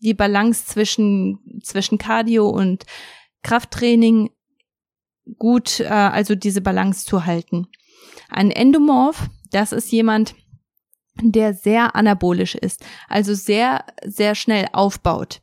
die 0.00 0.14
Balance 0.14 0.66
zwischen 0.66 1.60
zwischen 1.62 1.96
Cardio 1.96 2.48
und 2.48 2.84
Krafttraining 3.42 4.30
gut, 5.38 5.80
äh, 5.80 5.86
also 5.86 6.34
diese 6.34 6.60
Balance 6.60 7.06
zu 7.06 7.24
halten. 7.24 7.68
Ein 8.28 8.50
Endomorph, 8.50 9.28
das 9.50 9.72
ist 9.72 9.90
jemand, 9.92 10.34
der 11.20 11.54
sehr 11.54 11.96
anabolisch 11.96 12.54
ist, 12.54 12.84
also 13.08 13.34
sehr, 13.34 13.84
sehr 14.04 14.34
schnell 14.34 14.66
aufbaut. 14.72 15.40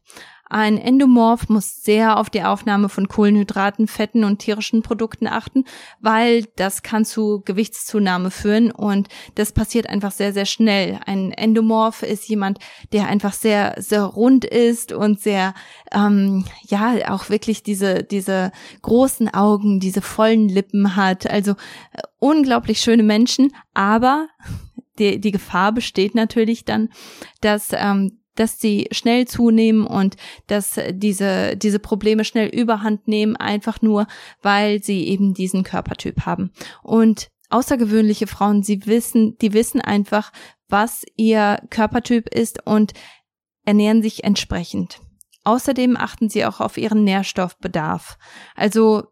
Ein 0.53 0.77
Endomorph 0.77 1.49
muss 1.49 1.83
sehr 1.83 2.19
auf 2.19 2.29
die 2.29 2.43
Aufnahme 2.43 2.87
von 2.87 3.07
Kohlenhydraten, 3.07 3.87
Fetten 3.87 4.23
und 4.23 4.37
tierischen 4.37 4.83
Produkten 4.83 5.25
achten, 5.25 5.65
weil 5.99 6.45
das 6.57 6.83
kann 6.83 7.05
zu 7.05 7.41
Gewichtszunahme 7.43 8.29
führen 8.29 8.69
und 8.69 9.07
das 9.33 9.51
passiert 9.51 9.89
einfach 9.89 10.11
sehr, 10.11 10.31
sehr 10.31 10.45
schnell. 10.45 10.99
Ein 11.07 11.31
Endomorph 11.31 12.03
ist 12.03 12.29
jemand, 12.29 12.59
der 12.91 13.07
einfach 13.07 13.33
sehr, 13.33 13.73
sehr 13.79 14.03
rund 14.03 14.45
ist 14.45 14.91
und 14.91 15.19
sehr, 15.19 15.55
ähm, 15.91 16.45
ja, 16.67 17.11
auch 17.11 17.31
wirklich 17.31 17.63
diese, 17.63 18.03
diese 18.03 18.51
großen 18.83 19.33
Augen, 19.33 19.79
diese 19.79 20.03
vollen 20.03 20.49
Lippen 20.49 20.95
hat. 20.95 21.27
Also 21.27 21.53
äh, 21.93 22.03
unglaublich 22.19 22.79
schöne 22.79 23.01
Menschen, 23.01 23.51
aber 23.73 24.27
die, 24.99 25.19
die 25.19 25.31
Gefahr 25.31 25.71
besteht 25.71 26.13
natürlich 26.13 26.63
dann, 26.63 26.89
dass 27.41 27.69
ähm, 27.73 28.19
dass 28.35 28.59
sie 28.59 28.87
schnell 28.91 29.27
zunehmen 29.27 29.85
und 29.85 30.15
dass 30.47 30.79
diese, 30.91 31.55
diese 31.55 31.79
Probleme 31.79 32.25
schnell 32.25 32.47
überhand 32.47 33.07
nehmen, 33.07 33.35
einfach 33.35 33.81
nur, 33.81 34.07
weil 34.41 34.83
sie 34.83 35.07
eben 35.07 35.33
diesen 35.33 35.63
Körpertyp 35.63 36.25
haben. 36.25 36.51
Und 36.81 37.29
außergewöhnliche 37.49 38.27
Frauen, 38.27 38.63
sie 38.63 38.85
wissen, 38.85 39.37
die 39.37 39.53
wissen 39.53 39.81
einfach, 39.81 40.31
was 40.69 41.03
ihr 41.15 41.61
Körpertyp 41.69 42.27
ist 42.29 42.65
und 42.65 42.93
ernähren 43.63 44.01
sich 44.01 44.23
entsprechend. 44.23 44.99
Außerdem 45.43 45.97
achten 45.97 46.29
sie 46.29 46.45
auch 46.45 46.61
auf 46.61 46.77
ihren 46.77 47.03
Nährstoffbedarf. 47.03 48.17
Also 48.55 49.03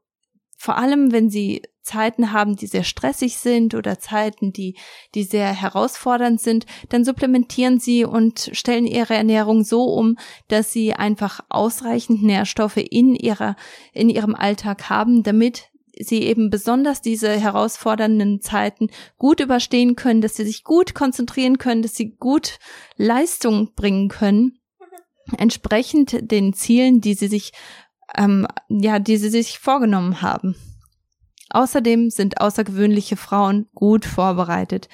vor 0.62 0.78
allem, 0.78 1.12
wenn 1.12 1.32
sie 1.32 1.64
Zeiten 1.82 2.32
haben, 2.32 2.56
die 2.56 2.68
sehr 2.68 2.84
stressig 2.84 3.38
sind 3.38 3.74
oder 3.74 3.98
Zeiten, 3.98 4.54
die, 4.54 4.78
die 5.16 5.24
sehr 5.24 5.48
herausfordernd 5.48 6.40
sind, 6.40 6.68
dann 6.90 7.04
supplementieren 7.04 7.80
sie 7.80 8.06
und 8.06 8.52
stellen 8.54 8.86
ihre 8.86 9.16
Ernährung 9.16 9.64
so 9.64 9.86
um, 9.86 10.20
dass 10.50 10.72
sie 10.72 10.94
einfach 10.94 11.40
ausreichend 11.50 12.22
Nährstoffe 12.22 12.78
in 12.78 13.16
ihrer, 13.16 13.56
in 13.92 14.08
ihrem 14.08 14.36
Alltag 14.36 14.88
haben, 14.88 15.24
damit 15.24 15.72
sie 15.98 16.22
eben 16.22 16.52
besonders 16.52 17.02
diese 17.02 17.32
herausfordernden 17.32 18.40
Zeiten 18.42 18.92
gut 19.18 19.40
überstehen 19.40 19.96
können, 19.96 20.22
dass 20.22 20.36
sie 20.36 20.46
sich 20.46 20.64
gut 20.64 20.94
konzentrieren 20.94 21.58
können, 21.58 21.82
dass 21.82 21.96
sie 21.96 22.12
gut 22.12 22.60
Leistung 22.98 23.74
bringen 23.74 24.10
können, 24.10 24.60
entsprechend 25.40 26.32
den 26.32 26.54
Zielen, 26.54 27.02
die 27.02 27.16
sie 27.16 27.30
sich 27.30 27.52
ähm, 28.16 28.48
ja, 28.70 29.00
die 29.00 29.18
sie 29.18 29.30
sich 29.30 29.60
vorgenommen 29.60 30.22
haben. 30.22 30.56
Außerdem 31.50 32.10
sind 32.10 32.40
außergewöhnliche 32.40 33.18
Frauen 33.18 33.68
gut 33.74 34.06
vorbereitet. 34.06 34.88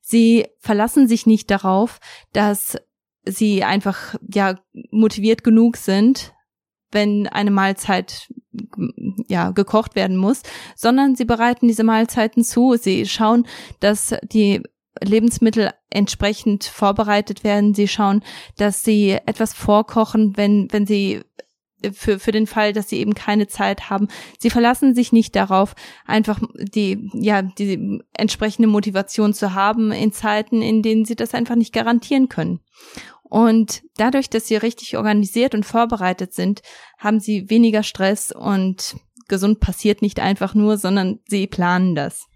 Sie 0.00 0.46
verlassen 0.60 1.08
sich 1.08 1.26
nicht 1.26 1.50
darauf, 1.50 1.98
dass 2.32 2.76
sie 3.24 3.64
einfach 3.64 4.14
ja 4.32 4.56
motiviert 4.92 5.42
genug 5.42 5.76
sind, 5.76 6.32
wenn 6.92 7.26
eine 7.26 7.50
Mahlzeit 7.50 8.32
ja 9.26 9.50
gekocht 9.50 9.96
werden 9.96 10.16
muss, 10.16 10.42
sondern 10.76 11.16
sie 11.16 11.24
bereiten 11.24 11.66
diese 11.66 11.82
Mahlzeiten 11.82 12.44
zu. 12.44 12.76
Sie 12.76 13.06
schauen, 13.06 13.46
dass 13.80 14.14
die 14.22 14.62
Lebensmittel 15.02 15.72
entsprechend 15.90 16.64
vorbereitet 16.64 17.42
werden. 17.42 17.74
Sie 17.74 17.88
schauen, 17.88 18.22
dass 18.56 18.84
sie 18.84 19.10
etwas 19.26 19.52
vorkochen, 19.52 20.36
wenn 20.36 20.68
wenn 20.70 20.86
sie 20.86 21.22
für, 21.92 22.18
für 22.18 22.32
den 22.32 22.46
Fall, 22.46 22.72
dass 22.72 22.88
sie 22.88 22.98
eben 22.98 23.14
keine 23.14 23.46
Zeit 23.48 23.90
haben. 23.90 24.08
Sie 24.38 24.50
verlassen 24.50 24.94
sich 24.94 25.12
nicht 25.12 25.36
darauf, 25.36 25.74
einfach 26.06 26.40
die, 26.56 27.10
ja, 27.12 27.42
die 27.42 28.02
entsprechende 28.12 28.68
Motivation 28.68 29.34
zu 29.34 29.54
haben 29.54 29.92
in 29.92 30.12
Zeiten, 30.12 30.62
in 30.62 30.82
denen 30.82 31.04
sie 31.04 31.16
das 31.16 31.34
einfach 31.34 31.54
nicht 31.54 31.72
garantieren 31.72 32.28
können. 32.28 32.60
Und 33.22 33.82
dadurch, 33.96 34.30
dass 34.30 34.46
sie 34.46 34.56
richtig 34.56 34.96
organisiert 34.96 35.54
und 35.54 35.66
vorbereitet 35.66 36.32
sind, 36.32 36.62
haben 36.98 37.20
sie 37.20 37.50
weniger 37.50 37.82
Stress 37.82 38.32
und 38.32 38.96
gesund 39.28 39.58
passiert 39.58 40.02
nicht 40.02 40.20
einfach 40.20 40.54
nur, 40.54 40.78
sondern 40.78 41.18
sie 41.26 41.46
planen 41.46 41.94
das. 41.94 42.26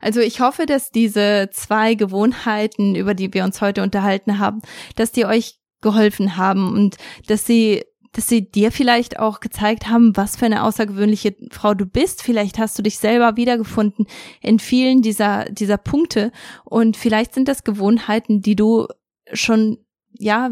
Also 0.00 0.20
ich 0.20 0.40
hoffe, 0.40 0.66
dass 0.66 0.90
diese 0.90 1.48
zwei 1.52 1.94
Gewohnheiten, 1.94 2.96
über 2.96 3.14
die 3.14 3.32
wir 3.32 3.44
uns 3.44 3.60
heute 3.60 3.82
unterhalten 3.82 4.38
haben, 4.38 4.60
dass 4.96 5.12
die 5.12 5.24
euch 5.24 5.61
geholfen 5.82 6.36
haben 6.36 6.72
und 6.72 6.96
dass 7.26 7.46
sie 7.46 7.84
dass 8.14 8.28
sie 8.28 8.50
dir 8.50 8.70
vielleicht 8.72 9.18
auch 9.18 9.40
gezeigt 9.40 9.88
haben, 9.88 10.16
was 10.16 10.36
für 10.36 10.44
eine 10.44 10.64
außergewöhnliche 10.64 11.34
Frau 11.50 11.72
du 11.72 11.86
bist. 11.86 12.22
Vielleicht 12.22 12.58
hast 12.58 12.78
du 12.78 12.82
dich 12.82 12.98
selber 12.98 13.36
wiedergefunden 13.36 14.06
in 14.42 14.58
vielen 14.58 15.00
dieser, 15.00 15.46
dieser 15.46 15.78
Punkte 15.78 16.30
und 16.64 16.98
vielleicht 16.98 17.34
sind 17.34 17.48
das 17.48 17.64
Gewohnheiten, 17.64 18.42
die 18.42 18.54
du 18.54 18.86
schon, 19.32 19.78
ja, 20.18 20.50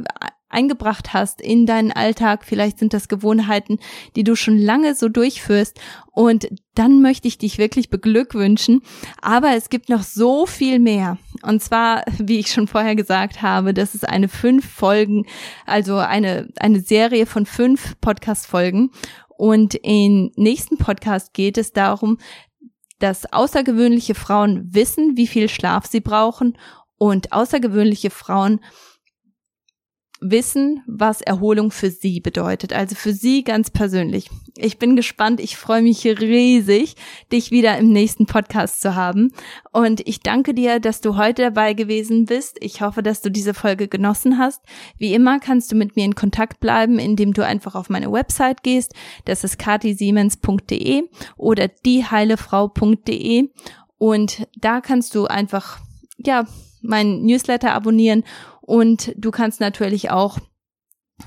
eingebracht 0.51 1.13
hast 1.15 1.41
in 1.41 1.65
deinen 1.65 1.93
Alltag. 1.93 2.45
Vielleicht 2.45 2.79
sind 2.79 2.93
das 2.93 3.09
Gewohnheiten, 3.09 3.79
die 4.17 4.25
du 4.25 4.37
schon 4.37 4.59
lange 4.59 4.95
so 4.95 5.09
durchführst. 5.09 5.81
Und 6.13 6.49
dann 6.75 7.01
möchte 7.01 7.29
ich 7.29 7.39
dich 7.39 7.59
wirklich 7.59 7.89
beglückwünschen. 7.89 8.83
Aber 9.23 9.55
es 9.57 9.71
gibt 9.71 9.89
noch 9.89 10.03
so 10.03 10.47
viel 10.47 10.79
mehr. 10.79 11.19
Und 11.43 11.63
zwar, 11.63 12.03
wie 12.19 12.39
ich 12.39 12.53
schon 12.53 12.67
vorher 12.67 12.97
gesagt 12.97 13.41
habe, 13.41 13.73
das 13.73 13.95
ist 13.95 14.09
eine 14.09 14.29
fünf 14.29 14.69
Folgen, 14.69 15.27
also 15.67 15.97
eine, 15.97 16.49
eine 16.59 16.81
Serie 16.81 17.27
von 17.27 17.47
fünf 17.47 17.99
Podcast-Folgen. 18.01 18.91
Und 19.29 19.75
im 19.77 20.33
nächsten 20.37 20.77
Podcast 20.77 21.33
geht 21.33 21.57
es 21.57 21.73
darum, 21.73 22.19
dass 22.99 23.33
außergewöhnliche 23.33 24.15
Frauen 24.15 24.75
wissen, 24.75 25.17
wie 25.17 25.27
viel 25.27 25.49
Schlaf 25.49 25.87
sie 25.87 26.01
brauchen 26.01 26.59
und 26.99 27.33
außergewöhnliche 27.33 28.11
Frauen 28.11 28.61
wissen, 30.21 30.83
was 30.87 31.23
Erholung 31.23 31.71
für 31.71 31.91
sie 31.91 32.21
bedeutet. 32.21 32.73
Also 32.73 32.95
für 32.95 33.13
sie 33.13 33.43
ganz 33.43 33.71
persönlich. 33.71 34.29
Ich 34.57 34.79
bin 34.79 34.95
gespannt. 34.95 35.41
Ich 35.41 35.57
freue 35.57 35.83
mich 35.83 36.05
riesig, 36.05 36.97
dich 37.33 37.51
wieder 37.51 37.79
im 37.79 37.91
nächsten 37.91 38.27
Podcast 38.27 38.83
zu 38.83 38.95
haben. 38.95 39.33
Und 39.73 40.07
ich 40.07 40.21
danke 40.21 40.53
dir, 40.53 40.79
dass 40.79 41.01
du 41.01 41.17
heute 41.17 41.43
dabei 41.43 41.73
gewesen 41.73 42.27
bist. 42.27 42.59
Ich 42.61 42.83
hoffe, 42.83 43.03
dass 43.03 43.23
du 43.23 43.31
diese 43.31 43.55
Folge 43.55 43.89
genossen 43.89 44.39
hast. 44.39 44.63
Wie 44.99 45.15
immer 45.15 45.41
kannst 45.41 45.73
du 45.73 45.77
mit 45.77 45.97
mir 45.97 46.05
in 46.05 46.15
Kontakt 46.15 46.61
bleiben, 46.61 46.99
indem 46.99 47.33
du 47.33 47.45
einfach 47.45 47.75
auf 47.75 47.89
meine 47.89 48.13
Website 48.13 48.63
gehst. 48.63 48.95
Das 49.25 49.43
ist 49.43 49.59
katisiemens.de 49.59 51.05
oder 51.37 51.69
dieheilefrau.de. 51.69 53.49
Und 53.97 54.47
da 54.57 54.81
kannst 54.81 55.15
du 55.15 55.27
einfach, 55.27 55.79
ja, 56.19 56.45
mein 56.83 57.23
Newsletter 57.23 57.73
abonnieren 57.73 58.25
und 58.71 59.13
du 59.17 59.33
kannst 59.33 59.61
natürlich 59.61 60.13
auch 60.13 60.39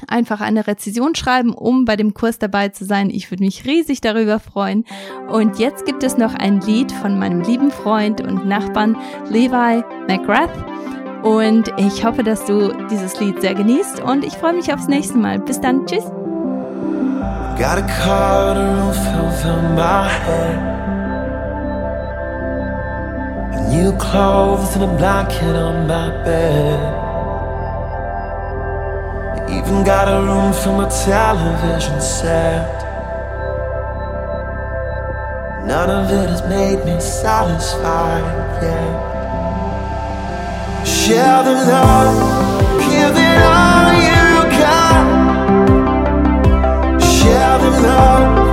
einfach 0.07 0.39
eine 0.39 0.65
Rezession 0.65 1.13
schreiben, 1.13 1.53
um 1.53 1.83
bei 1.83 1.97
dem 1.97 2.13
Kurs 2.13 2.39
dabei 2.39 2.69
zu 2.69 2.85
sein. 2.85 3.09
Ich 3.09 3.29
würde 3.29 3.43
mich 3.43 3.65
riesig 3.65 3.99
darüber 3.99 4.39
freuen. 4.39 4.85
Und 5.29 5.59
jetzt 5.59 5.85
gibt 5.85 6.03
es 6.03 6.17
noch 6.17 6.33
ein 6.33 6.61
Lied 6.61 6.93
von 6.93 7.19
meinem 7.19 7.41
lieben 7.41 7.69
Freund 7.69 8.21
und 8.21 8.47
Nachbarn 8.47 8.95
Levi 9.29 9.83
McGrath. 10.07 10.55
Und 11.23 11.69
ich 11.77 12.05
hoffe, 12.05 12.23
dass 12.23 12.45
du 12.45 12.71
dieses 12.89 13.19
Lied 13.19 13.41
sehr 13.41 13.55
genießt 13.55 13.99
und 13.99 14.23
ich 14.23 14.33
freue 14.33 14.53
mich 14.53 14.73
aufs 14.73 14.87
nächste 14.87 15.17
Mal. 15.17 15.39
Bis 15.39 15.59
dann. 15.59 15.85
Tschüss. 15.85 16.05
Got 17.59 17.77
a 17.77 17.87
car 18.03 18.55
my 19.75 20.07
head. 20.07 20.71
New 23.69 23.91
clothes 23.97 24.75
and 24.75 24.83
a 24.85 24.97
blanket 24.97 25.55
on 25.55 25.87
my 25.87 26.09
bed. 26.23 27.12
Even 29.57 29.83
got 29.83 30.07
a 30.07 30.19
room 30.21 30.51
for 30.51 30.73
my 30.75 30.89
television 30.89 32.01
set. 32.01 32.83
None 35.65 35.89
of 35.89 36.11
it 36.11 36.29
has 36.29 36.41
made 36.49 36.83
me 36.83 36.99
satisfied 36.99 38.25
yet. 38.61 39.11
Share 40.85 41.43
the 41.43 41.53
love, 41.71 42.69
give 42.79 43.15
it 43.15 43.41
all 43.55 43.93
you 44.09 44.25
got. 44.59 45.05
Share 46.99 47.57
the 47.59 47.71
love, 47.87 48.52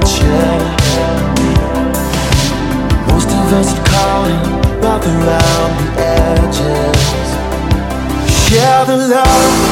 bridges. 0.00 0.62
Most 3.08 3.28
of 3.28 3.52
us 3.60 3.72
around 5.04 5.72
the 5.80 5.88
edges. 6.00 7.28
Share 8.48 8.84
the 8.86 8.96
love, 8.96 9.71